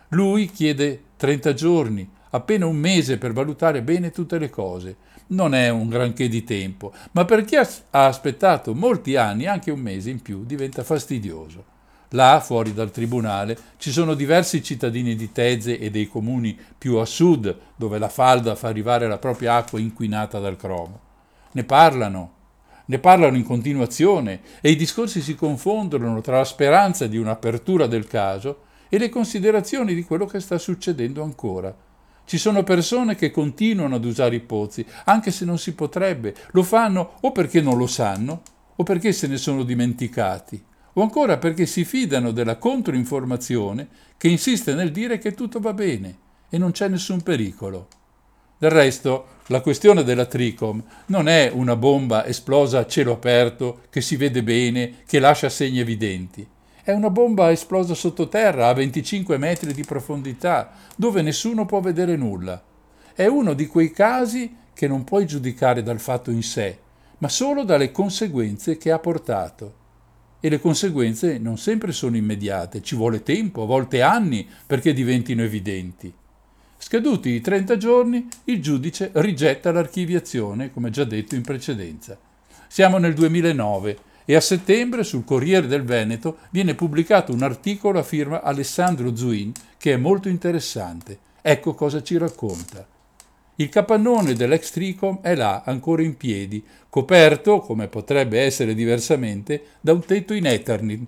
[0.09, 4.97] Lui chiede 30 giorni, appena un mese per valutare bene tutte le cose.
[5.27, 9.79] Non è un granché di tempo, ma per chi ha aspettato molti anni, anche un
[9.79, 11.75] mese in più diventa fastidioso.
[12.11, 17.05] Là, fuori dal tribunale, ci sono diversi cittadini di Tezze e dei comuni più a
[17.05, 21.05] sud, dove la falda fa arrivare la propria acqua inquinata dal cromo
[21.51, 22.33] ne parlano,
[22.85, 28.07] ne parlano in continuazione e i discorsi si confondono tra la speranza di un'apertura del
[28.07, 31.75] caso e le considerazioni di quello che sta succedendo ancora.
[32.25, 36.63] Ci sono persone che continuano ad usare i pozzi, anche se non si potrebbe, lo
[36.63, 38.41] fanno o perché non lo sanno,
[38.75, 44.73] o perché se ne sono dimenticati, o ancora perché si fidano della controinformazione che insiste
[44.73, 46.17] nel dire che tutto va bene
[46.49, 47.87] e non c'è nessun pericolo.
[48.59, 54.01] Del resto, la questione della Tricom non è una bomba esplosa a cielo aperto che
[54.01, 56.45] si vede bene, che lascia segni evidenti.
[56.81, 62.59] È una bomba esplosa sottoterra a 25 metri di profondità, dove nessuno può vedere nulla.
[63.13, 66.79] È uno di quei casi che non puoi giudicare dal fatto in sé,
[67.19, 69.73] ma solo dalle conseguenze che ha portato.
[70.39, 75.43] E le conseguenze non sempre sono immediate, ci vuole tempo, a volte anni, perché diventino
[75.43, 76.11] evidenti.
[76.87, 82.17] Scaduti i 30 giorni, il giudice rigetta l'archiviazione, come già detto in precedenza.
[82.69, 88.03] Siamo nel 2009 e a settembre sul Corriere del Veneto viene pubblicato un articolo a
[88.03, 91.19] firma Alessandro Zuin che è molto interessante.
[91.41, 92.87] Ecco cosa ci racconta.
[93.55, 99.91] Il capannone dell'ex Tricom è là, ancora in piedi, coperto, come potrebbe essere diversamente, da
[99.91, 101.05] un tetto in Eternit.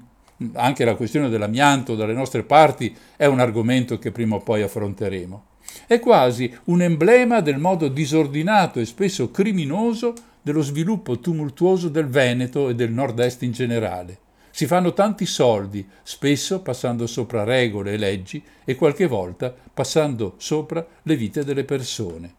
[0.56, 5.44] Anche la questione dell'amianto dalle nostre parti è un argomento che prima o poi affronteremo.
[5.88, 12.70] È quasi un emblema del modo disordinato e spesso criminoso dello sviluppo tumultuoso del Veneto
[12.70, 14.20] e del nord-est in generale.
[14.52, 20.86] Si fanno tanti soldi, spesso passando sopra regole e leggi e qualche volta passando sopra
[21.04, 22.34] le vite delle persone.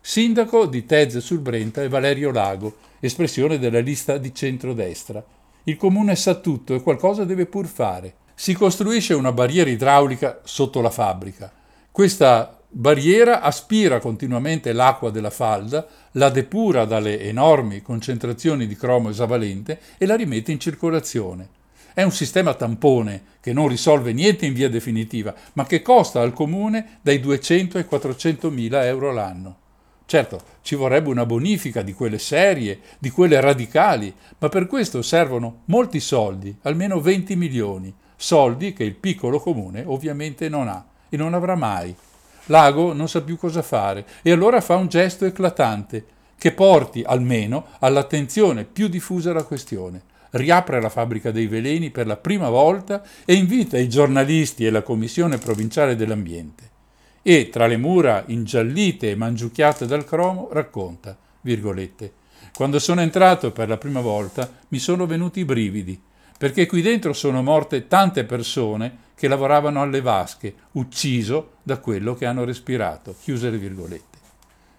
[0.00, 5.24] Sindaco di Tezze sul Brenta è Valerio Lago, espressione della lista di centrodestra.
[5.64, 8.14] Il comune sa tutto e qualcosa deve pur fare.
[8.34, 11.50] Si costruisce una barriera idraulica sotto la fabbrica.
[11.94, 19.78] Questa barriera aspira continuamente l'acqua della falda, la depura dalle enormi concentrazioni di cromo esavalente
[19.96, 21.48] e la rimette in circolazione.
[21.94, 26.32] È un sistema tampone che non risolve niente in via definitiva, ma che costa al
[26.32, 29.58] comune dai 200 ai 400 mila euro l'anno.
[30.04, 35.60] Certo, ci vorrebbe una bonifica di quelle serie, di quelle radicali, ma per questo servono
[35.66, 41.34] molti soldi, almeno 20 milioni, soldi che il piccolo comune ovviamente non ha e non
[41.34, 41.94] avrà mai.
[42.46, 46.04] Lago non sa più cosa fare e allora fa un gesto eclatante
[46.36, 52.16] che porti almeno all'attenzione più diffusa la questione riapre la fabbrica dei veleni per la
[52.16, 56.70] prima volta e invita i giornalisti e la Commissione provinciale dell'ambiente.
[57.22, 62.12] E tra le mura ingiallite e mangiucchiate dal cromo racconta, virgolette,
[62.52, 66.00] quando sono entrato per la prima volta mi sono venuti i brividi,
[66.38, 72.26] perché qui dentro sono morte tante persone che lavoravano alle vasche, ucciso da quello che
[72.26, 73.14] hanno respirato.
[73.20, 74.18] Chiuse le virgolette.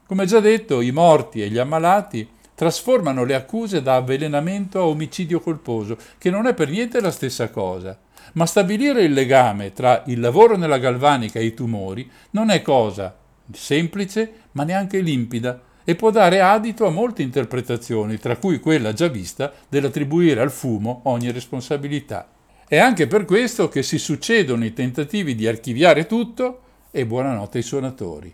[0.05, 5.39] Come già detto, i morti e gli ammalati trasformano le accuse da avvelenamento a omicidio
[5.39, 7.97] colposo, che non è per niente la stessa cosa.
[8.33, 13.15] Ma stabilire il legame tra il lavoro nella galvanica e i tumori non è cosa
[13.53, 19.07] semplice, ma neanche limpida, e può dare adito a molte interpretazioni, tra cui quella già
[19.07, 22.27] vista dell'attribuire al fumo ogni responsabilità.
[22.67, 27.63] È anche per questo che si succedono i tentativi di archiviare tutto e buonanotte ai
[27.63, 28.33] suonatori.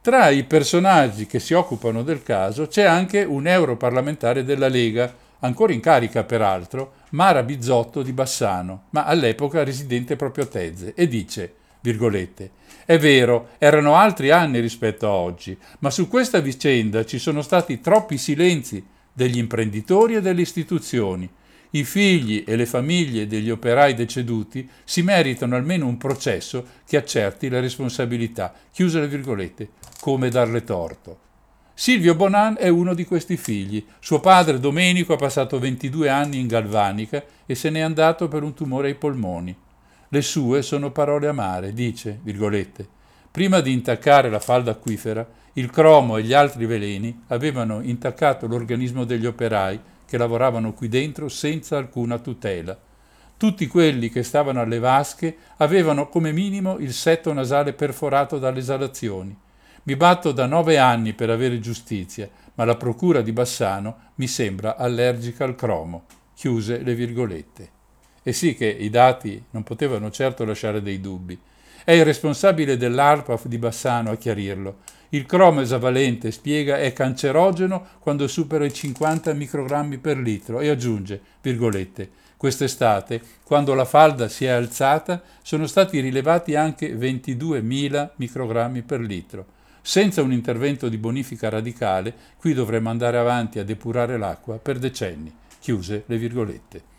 [0.00, 5.72] Tra i personaggi che si occupano del caso c'è anche un europarlamentare della Lega, ancora
[5.72, 11.54] in carica peraltro, Mara Bizzotto di Bassano, ma all'epoca residente proprio a Tezze, e dice,
[11.80, 12.50] virgolette,
[12.86, 17.80] è vero, erano altri anni rispetto a oggi, ma su questa vicenda ci sono stati
[17.80, 21.28] troppi silenzi degli imprenditori e delle istituzioni,
[21.70, 27.48] i figli e le famiglie degli operai deceduti si meritano almeno un processo che accerti
[27.48, 29.70] le responsabilità, chiuse le virgolette,
[30.00, 31.18] come darle torto.
[31.74, 33.84] Silvio Bonan è uno di questi figli.
[33.98, 38.54] Suo padre Domenico ha passato 22 anni in Galvanica e se n'è andato per un
[38.54, 39.54] tumore ai polmoni.
[40.08, 42.86] Le sue sono parole amare, dice, virgolette,
[43.30, 49.04] prima di intaccare la falda acquifera, il cromo e gli altri veleni avevano intaccato l'organismo
[49.04, 52.78] degli operai che lavoravano qui dentro senza alcuna tutela.
[53.36, 59.36] Tutti quelli che stavano alle vasche avevano come minimo il setto nasale perforato dalle esalazioni.
[59.82, 64.76] Mi batto da nove anni per avere giustizia, ma la procura di Bassano mi sembra
[64.76, 66.04] allergica al cromo.
[66.34, 67.75] Chiuse le virgolette.
[68.26, 71.38] E sì che i dati non potevano certo lasciare dei dubbi.
[71.84, 74.78] È il responsabile dell'ARPAF di Bassano a chiarirlo.
[75.10, 81.20] Il cromo esavalente, spiega, è cancerogeno quando supera i 50 microgrammi per litro e aggiunge,
[81.40, 88.98] virgolette, quest'estate, quando la falda si è alzata, sono stati rilevati anche 22.000 microgrammi per
[88.98, 89.46] litro.
[89.82, 95.32] Senza un intervento di bonifica radicale, qui dovremmo andare avanti a depurare l'acqua per decenni.
[95.60, 96.94] Chiuse le virgolette.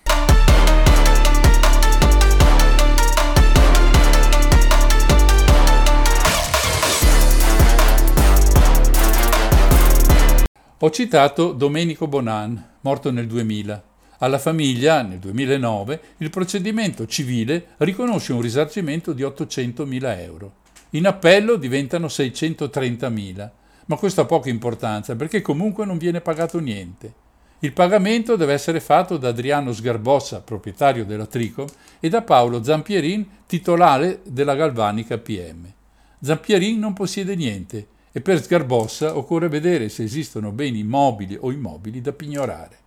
[10.82, 13.84] Ho citato Domenico Bonan, morto nel 2000.
[14.20, 20.52] Alla famiglia, nel 2009, il procedimento civile riconosce un risarcimento di 800.000 euro.
[20.92, 23.50] In appello diventano 630.000,
[23.88, 27.12] ma questo ha poca importanza perché comunque non viene pagato niente.
[27.62, 31.66] Il pagamento deve essere fatto da Adriano Sgarbossa, proprietario della Tricom,
[32.00, 35.66] e da Paolo Zampierin, titolare della Galvanica PM.
[36.22, 42.02] Zampierin non possiede niente e per Sgarbossa occorre vedere se esistono beni mobili o immobili
[42.02, 42.78] da pignorare.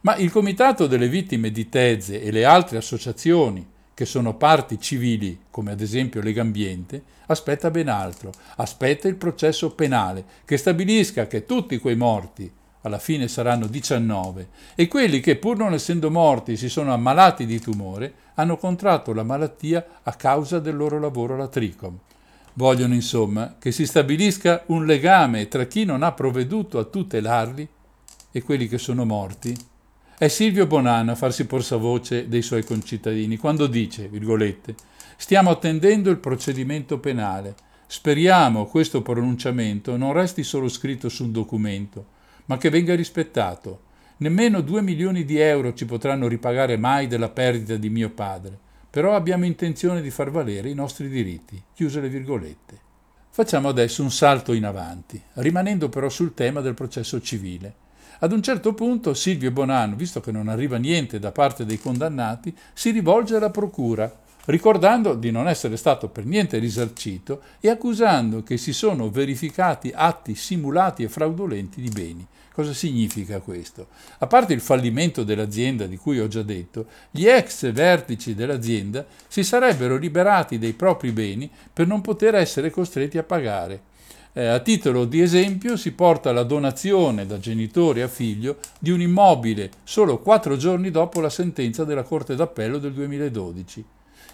[0.00, 5.38] Ma il Comitato delle Vittime di Tezze e le altre associazioni che sono parti civili,
[5.50, 11.76] come ad esempio Legambiente, aspetta ben altro, aspetta il processo penale che stabilisca che tutti
[11.76, 12.50] quei morti,
[12.80, 17.60] alla fine saranno 19, e quelli che pur non essendo morti si sono ammalati di
[17.60, 21.98] tumore, hanno contratto la malattia a causa del loro lavoro alla Tricom
[22.56, 27.68] Vogliono insomma che si stabilisca un legame tra chi non ha provveduto a tutelarli
[28.30, 29.56] e quelli che sono morti.
[30.16, 34.76] È Silvio Bonanno a farsi portavoce dei suoi concittadini quando dice, virgolette,
[35.16, 37.56] stiamo attendendo il procedimento penale.
[37.88, 42.06] Speriamo questo pronunciamento non resti solo scritto su un documento,
[42.44, 43.80] ma che venga rispettato.
[44.18, 48.62] Nemmeno due milioni di euro ci potranno ripagare mai della perdita di mio padre
[48.94, 51.60] però abbiamo intenzione di far valere i nostri diritti.
[51.74, 52.78] Chiuse le virgolette.
[53.28, 57.74] Facciamo adesso un salto in avanti, rimanendo però sul tema del processo civile.
[58.20, 62.56] Ad un certo punto Silvio Bonanno, visto che non arriva niente da parte dei condannati,
[62.72, 68.56] si rivolge alla procura, ricordando di non essere stato per niente risarcito e accusando che
[68.56, 72.24] si sono verificati atti simulati e fraudolenti di beni.
[72.54, 73.88] Cosa significa questo?
[74.18, 79.42] A parte il fallimento dell'azienda di cui ho già detto, gli ex vertici dell'azienda si
[79.42, 83.82] sarebbero liberati dei propri beni per non poter essere costretti a pagare.
[84.32, 89.00] Eh, a titolo di esempio si porta la donazione da genitore a figlio di un
[89.00, 93.84] immobile solo quattro giorni dopo la sentenza della Corte d'Appello del 2012.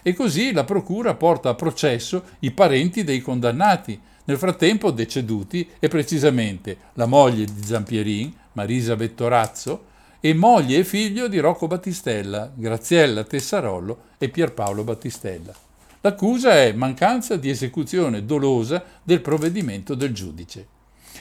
[0.03, 5.87] E così la Procura porta a processo i parenti dei condannati, nel frattempo deceduti e
[5.87, 9.89] precisamente la moglie di Zampierin, Marisa Vettorazzo,
[10.23, 15.51] e moglie e figlio di Rocco Battistella, Graziella Tessarollo e Pierpaolo Battistella.
[16.01, 20.67] L'accusa è mancanza di esecuzione dolosa del provvedimento del giudice.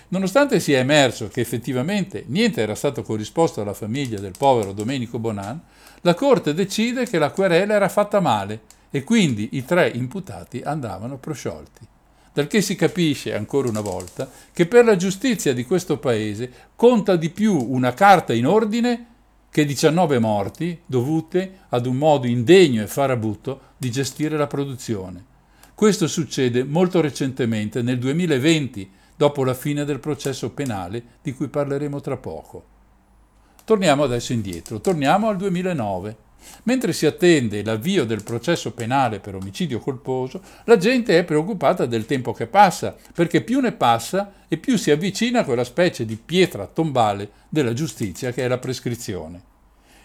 [0.08, 5.60] Nonostante sia emerso che effettivamente niente era stato corrisposto alla famiglia del povero Domenico Bonan,
[6.02, 11.16] la Corte decide che la querela era fatta male e quindi i tre imputati andavano
[11.16, 11.86] prosciolti
[12.46, 17.30] che si capisce ancora una volta che per la giustizia di questo paese conta di
[17.30, 19.06] più una carta in ordine
[19.50, 25.24] che 19 morti dovute ad un modo indegno e farabutto di gestire la produzione.
[25.74, 32.00] Questo succede molto recentemente, nel 2020, dopo la fine del processo penale di cui parleremo
[32.00, 32.64] tra poco.
[33.64, 36.16] Torniamo adesso indietro, torniamo al 2009.
[36.64, 42.06] Mentre si attende l'avvio del processo penale per omicidio colposo, la gente è preoccupata del
[42.06, 46.16] tempo che passa, perché più ne passa e più si avvicina a quella specie di
[46.16, 49.42] pietra tombale della giustizia che è la prescrizione.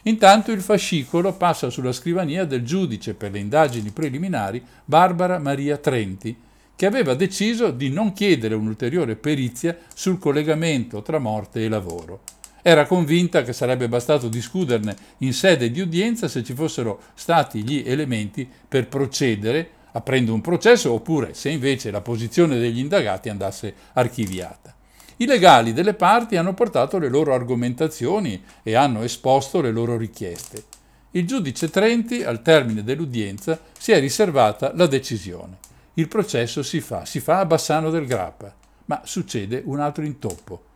[0.03, 6.37] Intanto il fascicolo passa sulla scrivania del giudice per le indagini preliminari Barbara Maria Trenti,
[6.75, 12.21] che aveva deciso di non chiedere un'ulteriore perizia sul collegamento tra morte e lavoro.
[12.67, 17.83] Era convinta che sarebbe bastato discuterne in sede di udienza se ci fossero stati gli
[17.85, 24.73] elementi per procedere aprendo un processo oppure se invece la posizione degli indagati andasse archiviata.
[25.17, 30.63] I legali delle parti hanno portato le loro argomentazioni e hanno esposto le loro richieste.
[31.11, 35.57] Il giudice Trenti, al termine dell'udienza, si è riservata la decisione.
[35.93, 38.51] Il processo si fa, si fa a Bassano del Grappa,
[38.85, 40.73] ma succede un altro intoppo.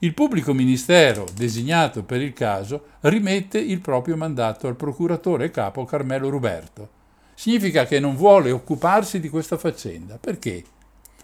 [0.00, 6.28] Il pubblico ministero designato per il caso rimette il proprio mandato al procuratore capo Carmelo
[6.28, 6.88] Ruberto.
[7.34, 10.16] Significa che non vuole occuparsi di questa faccenda.
[10.18, 10.62] Perché?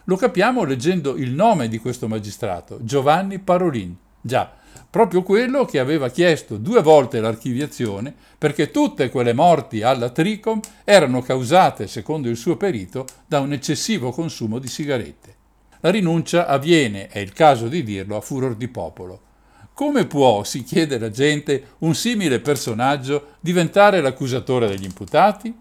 [0.07, 3.95] Lo capiamo leggendo il nome di questo magistrato, Giovanni Parolin.
[4.21, 4.53] Già,
[4.91, 11.23] proprio quello che aveva chiesto due volte l'archiviazione perché tutte quelle morti alla Tricom erano
[11.23, 15.34] causate, secondo il suo perito, da un eccessivo consumo di sigarette.
[15.85, 19.21] La rinuncia avviene, è il caso di dirlo, a furor di popolo.
[19.75, 25.55] Come può, si chiede la gente, un simile personaggio diventare l'accusatore degli imputati?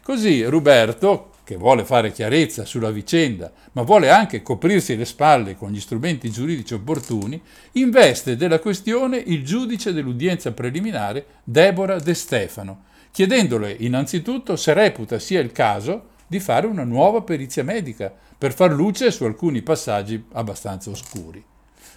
[0.00, 5.72] Così Ruberto, che vuole fare chiarezza sulla vicenda, ma vuole anche coprirsi le spalle con
[5.72, 13.74] gli strumenti giuridici opportuni, investe della questione il giudice dell'udienza preliminare Deborah De Stefano, chiedendole
[13.76, 18.12] innanzitutto se reputa sia il caso di fare una nuova perizia medica
[18.44, 21.42] per far luce su alcuni passaggi abbastanza oscuri.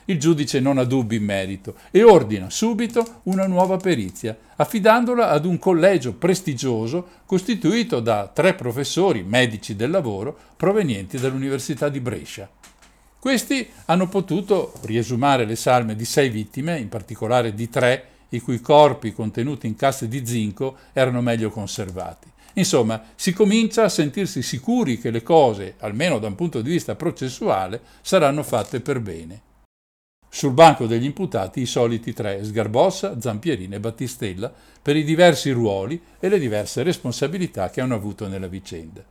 [0.05, 5.43] Il giudice non ha dubbi in merito e ordina subito una nuova perizia, affidandola ad
[5.43, 12.49] un collegio prestigioso costituito da tre professori medici del lavoro provenienti dall'Università di Brescia.
[13.19, 18.61] Questi hanno potuto riesumare le salme di sei vittime, in particolare di tre, i cui
[18.61, 22.35] corpi contenuti in casse di zinco erano meglio conservati.
[22.57, 26.95] Insomma, si comincia a sentirsi sicuri che le cose, almeno da un punto di vista
[26.95, 29.41] processuale, saranno fatte per bene.
[30.29, 36.01] Sul banco degli imputati i soliti tre, Sgarbossa, Zampierini e Battistella, per i diversi ruoli
[36.19, 39.03] e le diverse responsabilità che hanno avuto nella vicenda.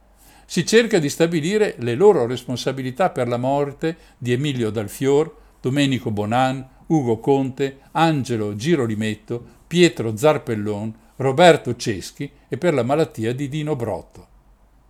[0.44, 6.66] Si cerca di stabilire le loro responsabilità per la morte di Emilio Dalfior, Domenico Bonan,
[6.86, 14.26] Ugo Conte, Angelo Girolimetto, Pietro Zarpellon, Roberto Ceschi e per la malattia di Dino Brotto.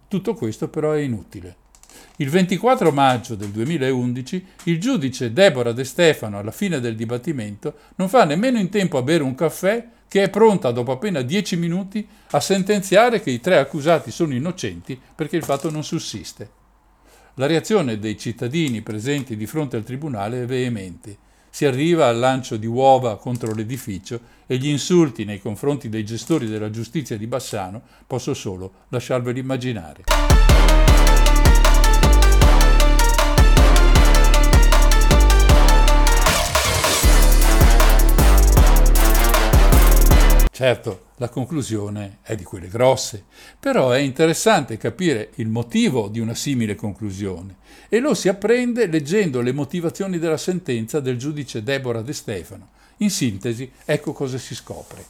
[0.09, 1.57] Tutto questo però è inutile.
[2.17, 8.09] Il 24 maggio del 2011 il giudice Deborah De Stefano alla fine del dibattimento non
[8.09, 12.07] fa nemmeno in tempo a bere un caffè che è pronta dopo appena dieci minuti
[12.31, 16.51] a sentenziare che i tre accusati sono innocenti perché il fatto non sussiste.
[17.35, 21.19] La reazione dei cittadini presenti di fronte al tribunale è veemente
[21.57, 26.49] si arriva al lancio di uova contro l'edificio e gli insulti nei confronti dei gestori
[26.49, 30.56] della giustizia di Bassano posso solo lasciarveli immaginare.
[40.57, 43.25] Certo, la conclusione è di quelle grosse,
[43.61, 47.57] però è interessante capire il motivo di una simile conclusione
[47.91, 52.69] e lo si apprende leggendo le motivazioni della sentenza del giudice Deborah De Stefano.
[53.01, 55.05] In sintesi, ecco cosa si scopre.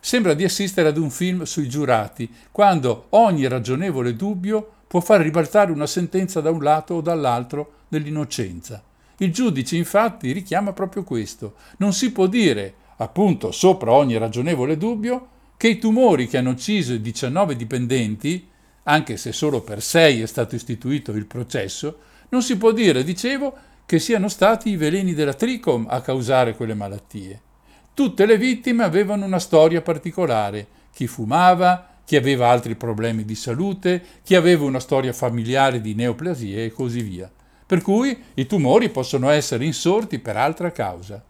[0.00, 5.72] Sembra di assistere ad un film sui giurati, quando ogni ragionevole dubbio può far ribaltare
[5.72, 8.82] una sentenza da un lato o dall'altro dell'innocenza.
[9.18, 11.56] Il giudice infatti richiama proprio questo.
[11.76, 16.92] Non si può dire appunto sopra ogni ragionevole dubbio, che i tumori che hanno ucciso
[16.92, 18.48] i 19 dipendenti,
[18.84, 23.54] anche se solo per 6 è stato istituito il processo, non si può dire, dicevo,
[23.86, 27.40] che siano stati i veleni della Tricom a causare quelle malattie.
[27.94, 34.02] Tutte le vittime avevano una storia particolare, chi fumava, chi aveva altri problemi di salute,
[34.22, 37.30] chi aveva una storia familiare di neoplasie e così via.
[37.66, 41.22] Per cui i tumori possono essere insorti per altra causa.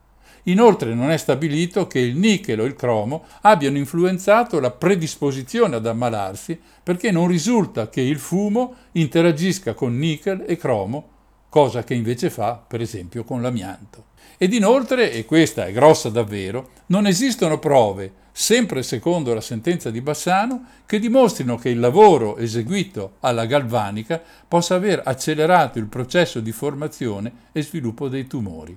[0.48, 5.86] Inoltre non è stabilito che il nichel o il cromo abbiano influenzato la predisposizione ad
[5.86, 11.08] ammalarsi perché non risulta che il fumo interagisca con nichel e cromo,
[11.48, 14.04] cosa che invece fa per esempio con l'amianto.
[14.38, 20.00] Ed inoltre, e questa è grossa davvero, non esistono prove, sempre secondo la sentenza di
[20.00, 26.52] Bassano, che dimostrino che il lavoro eseguito alla galvanica possa aver accelerato il processo di
[26.52, 28.76] formazione e sviluppo dei tumori.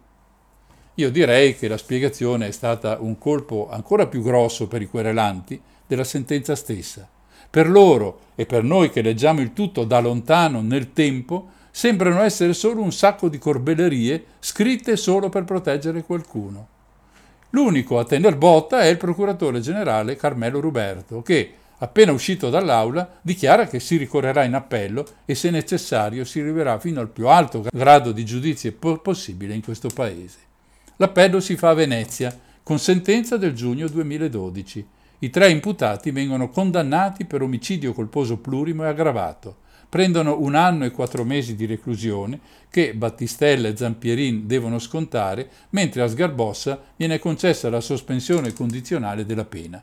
[0.99, 5.57] Io direi che la spiegazione è stata un colpo ancora più grosso per i querelanti
[5.87, 7.07] della sentenza stessa.
[7.49, 12.51] Per loro e per noi che leggiamo il tutto da lontano nel tempo, sembrano essere
[12.51, 16.67] solo un sacco di corbellerie scritte solo per proteggere qualcuno.
[17.51, 23.67] L'unico a tener botta è il procuratore generale Carmelo Ruberto, che, appena uscito dall'aula, dichiara
[23.67, 28.11] che si ricorrerà in appello e se necessario si arriverà fino al più alto grado
[28.11, 30.47] di giudizio possibile in questo Paese.
[31.01, 34.85] L'appello si fa a Venezia, con sentenza del giugno 2012.
[35.19, 39.59] I tre imputati vengono condannati per omicidio colposo plurimo e aggravato.
[39.87, 42.37] Prendono un anno e quattro mesi di reclusione
[42.69, 49.45] che Battistella e Zampierin devono scontare, mentre a Sgarbossa viene concessa la sospensione condizionale della
[49.45, 49.81] pena.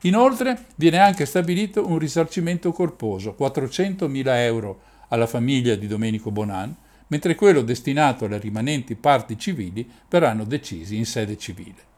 [0.00, 6.74] Inoltre viene anche stabilito un risarcimento corposo, 400.000 euro alla famiglia di Domenico Bonan,
[7.08, 11.94] mentre quello destinato alle rimanenti parti civili verranno decisi in sede civile.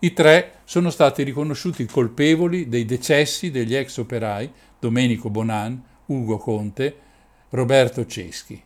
[0.00, 6.96] I tre sono stati riconosciuti colpevoli dei decessi degli ex operai Domenico Bonan, Ugo Conte,
[7.50, 8.62] Roberto Ceschi.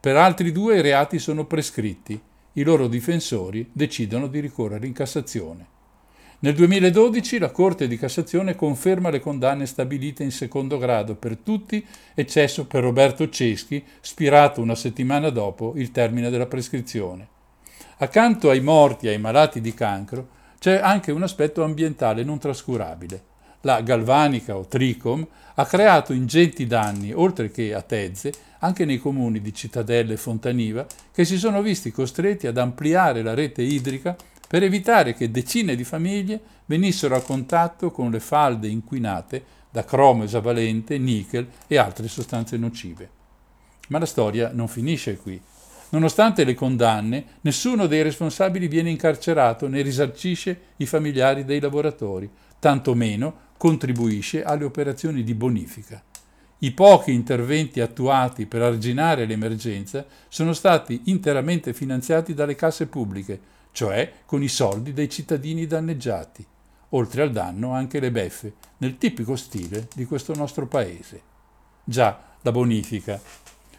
[0.00, 2.20] Per altri due i reati sono prescritti,
[2.52, 5.76] i loro difensori decidono di ricorrere in Cassazione.
[6.40, 11.84] Nel 2012 la Corte di Cassazione conferma le condanne stabilite in secondo grado per tutti,
[12.14, 17.26] eccesso per Roberto Ceschi, spirato una settimana dopo il termine della prescrizione.
[17.96, 20.28] Accanto ai morti e ai malati di cancro
[20.60, 23.24] c'è anche un aspetto ambientale non trascurabile.
[23.62, 25.26] La galvanica o Tricom
[25.56, 30.86] ha creato ingenti danni, oltre che a Tezze, anche nei comuni di Cittadella e Fontaniva,
[31.10, 34.16] che si sono visti costretti ad ampliare la rete idrica
[34.48, 40.24] per evitare che decine di famiglie venissero a contatto con le falde inquinate da cromo
[40.24, 43.10] esavalente, nickel e altre sostanze nocive.
[43.88, 45.40] Ma la storia non finisce qui.
[45.90, 52.28] Nonostante le condanne, nessuno dei responsabili viene incarcerato né risarcisce i familiari dei lavoratori,
[52.58, 56.02] tantomeno contribuisce alle operazioni di bonifica.
[56.60, 63.40] I pochi interventi attuati per arginare l'emergenza sono stati interamente finanziati dalle casse pubbliche,
[63.72, 66.46] cioè con i soldi dei cittadini danneggiati,
[66.90, 71.22] oltre al danno anche le beffe, nel tipico stile di questo nostro paese.
[71.84, 73.20] Già, la bonifica.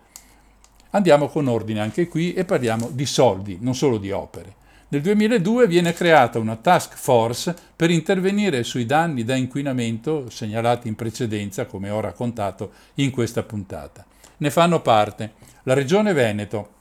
[0.91, 4.61] Andiamo con ordine anche qui e parliamo di soldi, non solo di opere.
[4.93, 10.97] Nel 2002 viene creata una task force per intervenire sui danni da inquinamento segnalati in
[10.97, 14.05] precedenza, come ho raccontato in questa puntata.
[14.37, 15.33] Ne fanno parte
[15.63, 16.73] la Regione Veneto,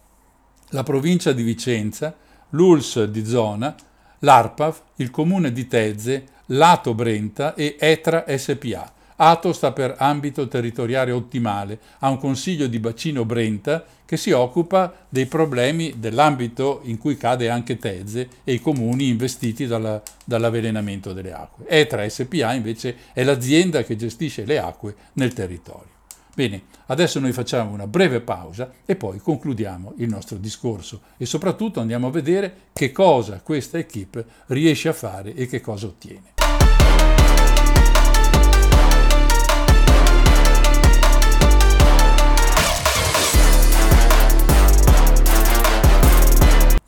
[0.72, 2.14] la provincia di Vicenza,
[2.50, 3.74] l'ULS di zona,
[4.20, 8.92] l'ARPAV, il comune di Tezze, Lato Brenta e ETRA SPA.
[9.24, 14.92] ATO sta per ambito territoriale ottimale, ha un consiglio di bacino Brenta che si occupa
[15.10, 21.34] dei problemi dell'ambito in cui cade anche Tezze e i comuni investiti dalla, dall'avvelenamento delle
[21.34, 21.66] acque.
[21.68, 25.90] ETRA SPA invece è l'azienda che gestisce le acque nel territorio.
[26.34, 31.80] Bene, adesso noi facciamo una breve pausa e poi concludiamo il nostro discorso e soprattutto
[31.80, 36.41] andiamo a vedere che cosa questa equip riesce a fare e che cosa ottiene.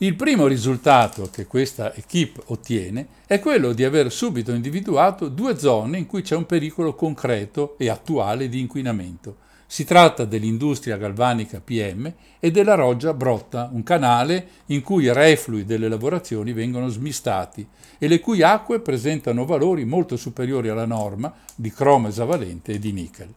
[0.03, 5.97] Il primo risultato che questa equip ottiene è quello di aver subito individuato due zone
[5.97, 9.37] in cui c'è un pericolo concreto e attuale di inquinamento.
[9.65, 15.63] Si tratta dell'industria galvanica PM e della roggia Brotta, un canale in cui i reflui
[15.63, 17.65] delle lavorazioni vengono smistati
[17.97, 22.91] e le cui acque presentano valori molto superiori alla norma di cromo esavalente e di
[22.91, 23.33] nickel.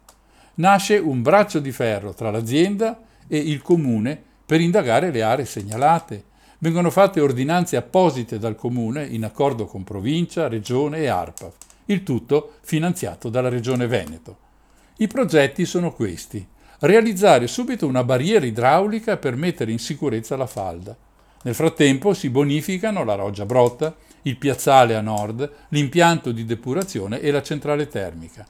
[0.55, 6.35] Nasce un braccio di ferro tra l'azienda e il comune per indagare le aree segnalate
[6.59, 11.53] vengono fatte ordinanze apposite dal Comune in accordo con Provincia, Regione e ARPA,
[11.87, 14.39] il tutto finanziato dalla Regione Veneto.
[14.99, 16.47] I progetti sono questi.
[16.81, 20.97] Realizzare subito una barriera idraulica per mettere in sicurezza la falda.
[21.43, 27.31] Nel frattempo si bonificano la roggia Brotta, il piazzale a nord, l'impianto di depurazione e
[27.31, 28.47] la centrale termica.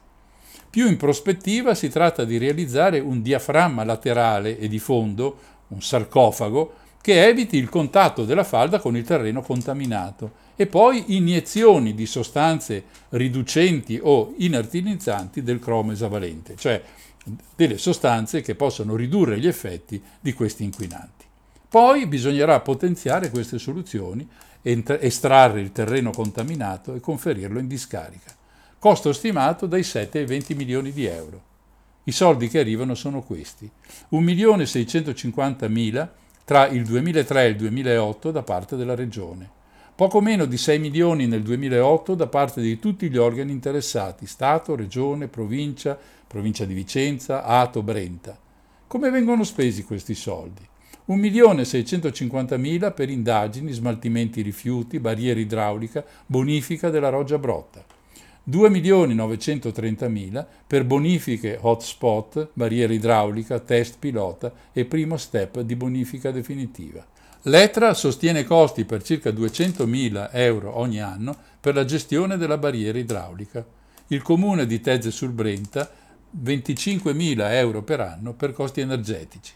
[0.69, 5.37] Più in prospettiva si tratta di realizzare un diaframma laterale e di fondo,
[5.67, 11.93] un sarcofago, che eviti il contatto della falda con il terreno contaminato e poi iniezioni
[11.93, 16.81] di sostanze riducenti o inertinizzanti del cromo esavalente, cioè
[17.55, 21.25] delle sostanze che possono ridurre gli effetti di questi inquinanti.
[21.69, 24.27] Poi bisognerà potenziare queste soluzioni,
[24.61, 28.35] estrarre il terreno contaminato e conferirlo in discarica.
[28.79, 31.41] Costo stimato dai 7 ai 20 milioni di euro.
[32.03, 33.69] I soldi che arrivano sono questi:
[34.11, 36.07] 1.650.000
[36.47, 39.49] tra il 2003 e il 2008 da parte della Regione.
[39.93, 44.73] Poco meno di 6 milioni nel 2008 da parte di tutti gli organi interessati, Stato,
[44.73, 48.39] Regione, Provincia, Provincia di Vicenza, Ato, Brenta.
[48.87, 50.65] Come vengono spesi questi soldi?
[51.09, 57.83] 1.650.000 per indagini, smaltimenti rifiuti, barriera idraulica, bonifica della roggia brotta.
[58.49, 67.05] 2.930.000 per bonifiche hotspot, barriera idraulica, test pilota e primo step di bonifica definitiva.
[67.43, 73.65] L'ETRA sostiene costi per circa 200.000 euro ogni anno per la gestione della barriera idraulica.
[74.07, 75.89] Il comune di Tezze sul Brenta
[76.43, 79.53] 25.000 euro per anno per costi energetici.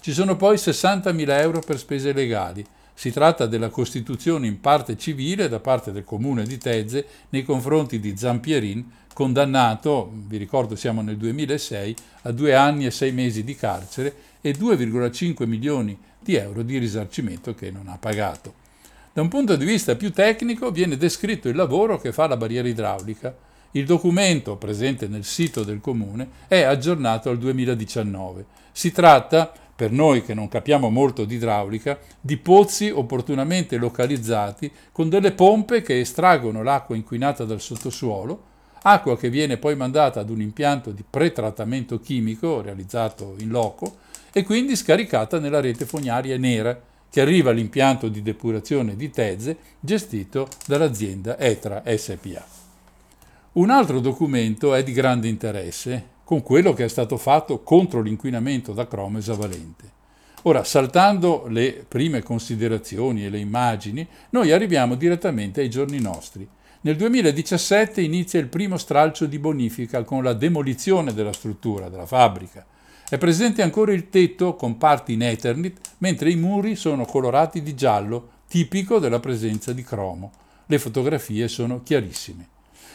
[0.00, 2.64] Ci sono poi 60.000 euro per spese legali,
[2.94, 7.98] si tratta della costituzione in parte civile da parte del comune di Tezze nei confronti
[7.98, 13.54] di Zampierin, condannato, vi ricordo siamo nel 2006, a due anni e sei mesi di
[13.56, 18.60] carcere e 2,5 milioni di euro di risarcimento che non ha pagato.
[19.12, 22.68] Da un punto di vista più tecnico viene descritto il lavoro che fa la barriera
[22.68, 23.34] idraulica.
[23.72, 28.44] Il documento presente nel sito del comune è aggiornato al 2019.
[28.72, 29.52] Si tratta
[29.82, 35.82] per noi che non capiamo molto di idraulica, di pozzi opportunamente localizzati con delle pompe
[35.82, 38.42] che estraggono l'acqua inquinata dal sottosuolo,
[38.82, 43.96] acqua che viene poi mandata ad un impianto di pretrattamento chimico realizzato in loco
[44.32, 46.80] e quindi scaricata nella rete fognaria nera
[47.10, 52.46] che arriva all'impianto di depurazione di Tezze gestito dall'azienda Etra SPA.
[53.54, 58.72] Un altro documento è di grande interesse, con quello che è stato fatto contro l'inquinamento
[58.72, 59.84] da cromo esavalente.
[60.44, 66.48] Ora, saltando le prime considerazioni e le immagini, noi arriviamo direttamente ai giorni nostri.
[66.80, 72.64] Nel 2017 inizia il primo stralcio di bonifica con la demolizione della struttura, della fabbrica.
[73.06, 77.74] È presente ancora il tetto con parti in Eternit, mentre i muri sono colorati di
[77.74, 80.32] giallo, tipico della presenza di cromo.
[80.64, 82.51] Le fotografie sono chiarissime.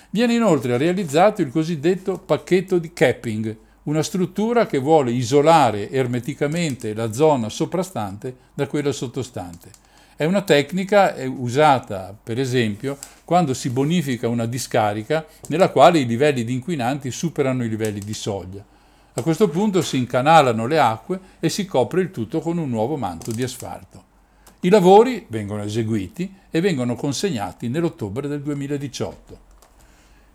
[0.10, 7.12] Viene inoltre realizzato il cosiddetto pacchetto di capping, una struttura che vuole isolare ermeticamente la
[7.12, 9.70] zona soprastante da quella sottostante.
[10.16, 16.46] È una tecnica usata, per esempio, quando si bonifica una discarica nella quale i livelli
[16.46, 18.64] di inquinanti superano i livelli di soglia.
[19.14, 22.96] A questo punto si incanalano le acque e si copre il tutto con un nuovo
[22.96, 24.06] manto di asfalto.
[24.62, 29.47] I lavori vengono eseguiti e vengono consegnati nell'ottobre del 2018.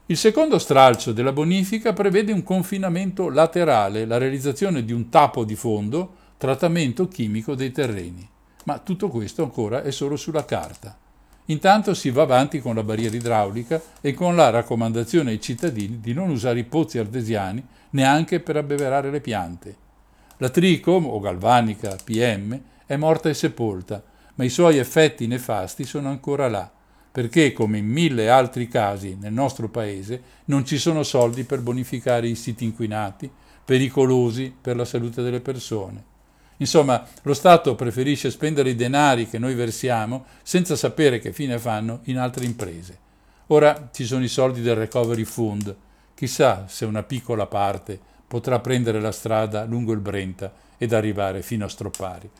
[0.06, 5.54] Il secondo stralcio della bonifica prevede un confinamento laterale, la realizzazione di un tappo di
[5.54, 8.28] fondo, trattamento chimico dei terreni.
[8.64, 10.98] Ma tutto questo ancora è solo sulla carta.
[11.46, 16.12] Intanto si va avanti con la barriera idraulica e con la raccomandazione ai cittadini di
[16.12, 19.76] non usare i pozzi artesiani neanche per abbeverare le piante.
[20.38, 24.02] La Tricom, o galvanica PM, è morta e sepolta,
[24.34, 26.68] ma i suoi effetti nefasti sono ancora là,
[27.12, 32.26] perché, come in mille altri casi nel nostro paese, non ci sono soldi per bonificare
[32.26, 33.30] i siti inquinati,
[33.64, 36.10] pericolosi per la salute delle persone.
[36.56, 42.00] Insomma, lo Stato preferisce spendere i denari che noi versiamo senza sapere che fine fanno
[42.04, 42.98] in altre imprese.
[43.48, 45.76] Ora ci sono i soldi del Recovery Fund.
[46.14, 51.66] Chissà se una piccola parte potrà prendere la strada lungo il Brenta ed arrivare fino
[51.66, 52.30] a Stroppari.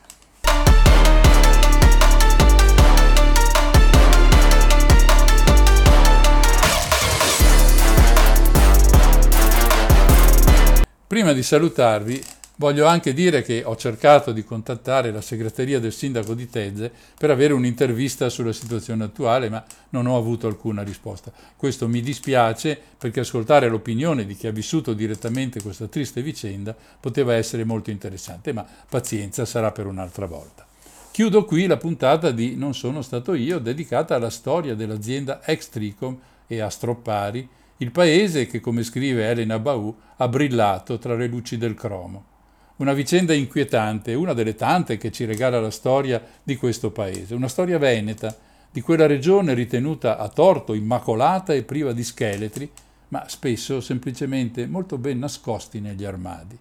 [11.13, 12.23] Prima di salutarvi
[12.55, 17.29] Voglio anche dire che ho cercato di contattare la segreteria del sindaco di Tezze per
[17.29, 21.31] avere un'intervista sulla situazione attuale, ma non ho avuto alcuna risposta.
[21.55, 27.35] Questo mi dispiace perché ascoltare l'opinione di chi ha vissuto direttamente questa triste vicenda poteva
[27.35, 30.65] essere molto interessante, ma pazienza sarà per un'altra volta.
[31.11, 36.17] Chiudo qui la puntata di Non sono stato io, dedicata alla storia dell'azienda ex Tricom
[36.47, 37.47] e a Stroppari,
[37.83, 42.31] il paese che, come scrive Elena Baù, ha brillato tra le luci del cromo.
[42.77, 47.49] Una vicenda inquietante, una delle tante che ci regala la storia di questo paese, una
[47.49, 48.35] storia veneta,
[48.71, 52.71] di quella regione ritenuta a torto immacolata e priva di scheletri,
[53.09, 56.57] ma spesso semplicemente molto ben nascosti negli armadi.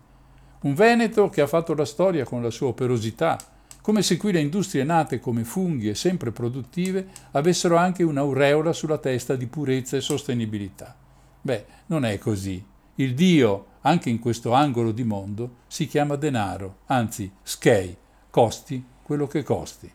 [0.62, 3.39] Un Veneto che ha fatto la storia con la sua operosità,
[3.81, 8.99] come se qui le industrie nate come funghi e sempre produttive avessero anche un'aureola sulla
[8.99, 10.97] testa di purezza e sostenibilità.
[11.43, 12.64] Beh, non è così.
[12.95, 17.97] Il Dio anche in questo angolo di mondo, si chiama denaro, anzi skei,
[18.30, 19.90] costi quello che costi.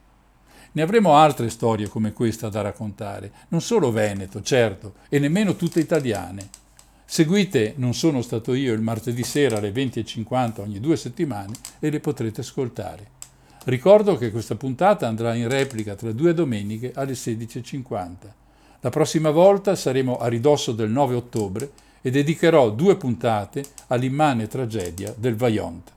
[0.73, 5.79] Ne avremo altre storie come questa da raccontare, non solo Veneto, certo, e nemmeno tutte
[5.79, 6.49] italiane.
[7.05, 12.01] Seguite Non sono stato io il martedì sera alle 20.50 ogni due settimane e le
[12.01, 13.15] potrete ascoltare.
[13.63, 18.15] Ricordo che questa puntata andrà in replica tra due domeniche alle 16.50.
[18.88, 21.71] La prossima volta saremo a ridosso del 9 ottobre
[22.01, 25.91] e dedicherò due puntate all'immane tragedia del Vaillant.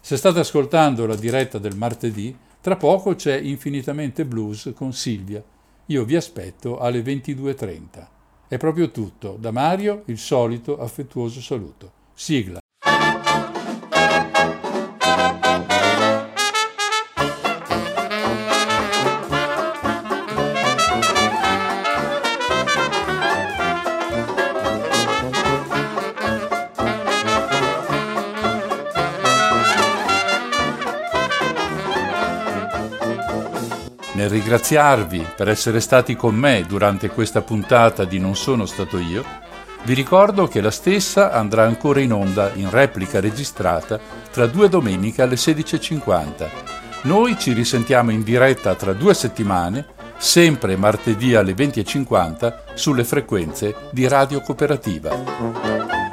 [0.00, 5.42] Se state ascoltando la diretta del martedì, tra poco c'è Infinitamente Blues con Silvia.
[5.86, 8.06] Io vi aspetto alle 22.30.
[8.46, 9.36] È proprio tutto.
[9.36, 11.90] Da Mario il solito affettuoso saluto.
[12.14, 12.59] Sigla.
[34.20, 39.24] Nel ringraziarvi per essere stati con me durante questa puntata di Non sono stato io,
[39.84, 43.98] vi ricordo che la stessa andrà ancora in onda in replica registrata
[44.30, 46.48] tra due domeniche alle 16.50.
[47.04, 49.86] Noi ci risentiamo in diretta tra due settimane,
[50.18, 56.09] sempre martedì alle 20.50, sulle frequenze di Radio Cooperativa.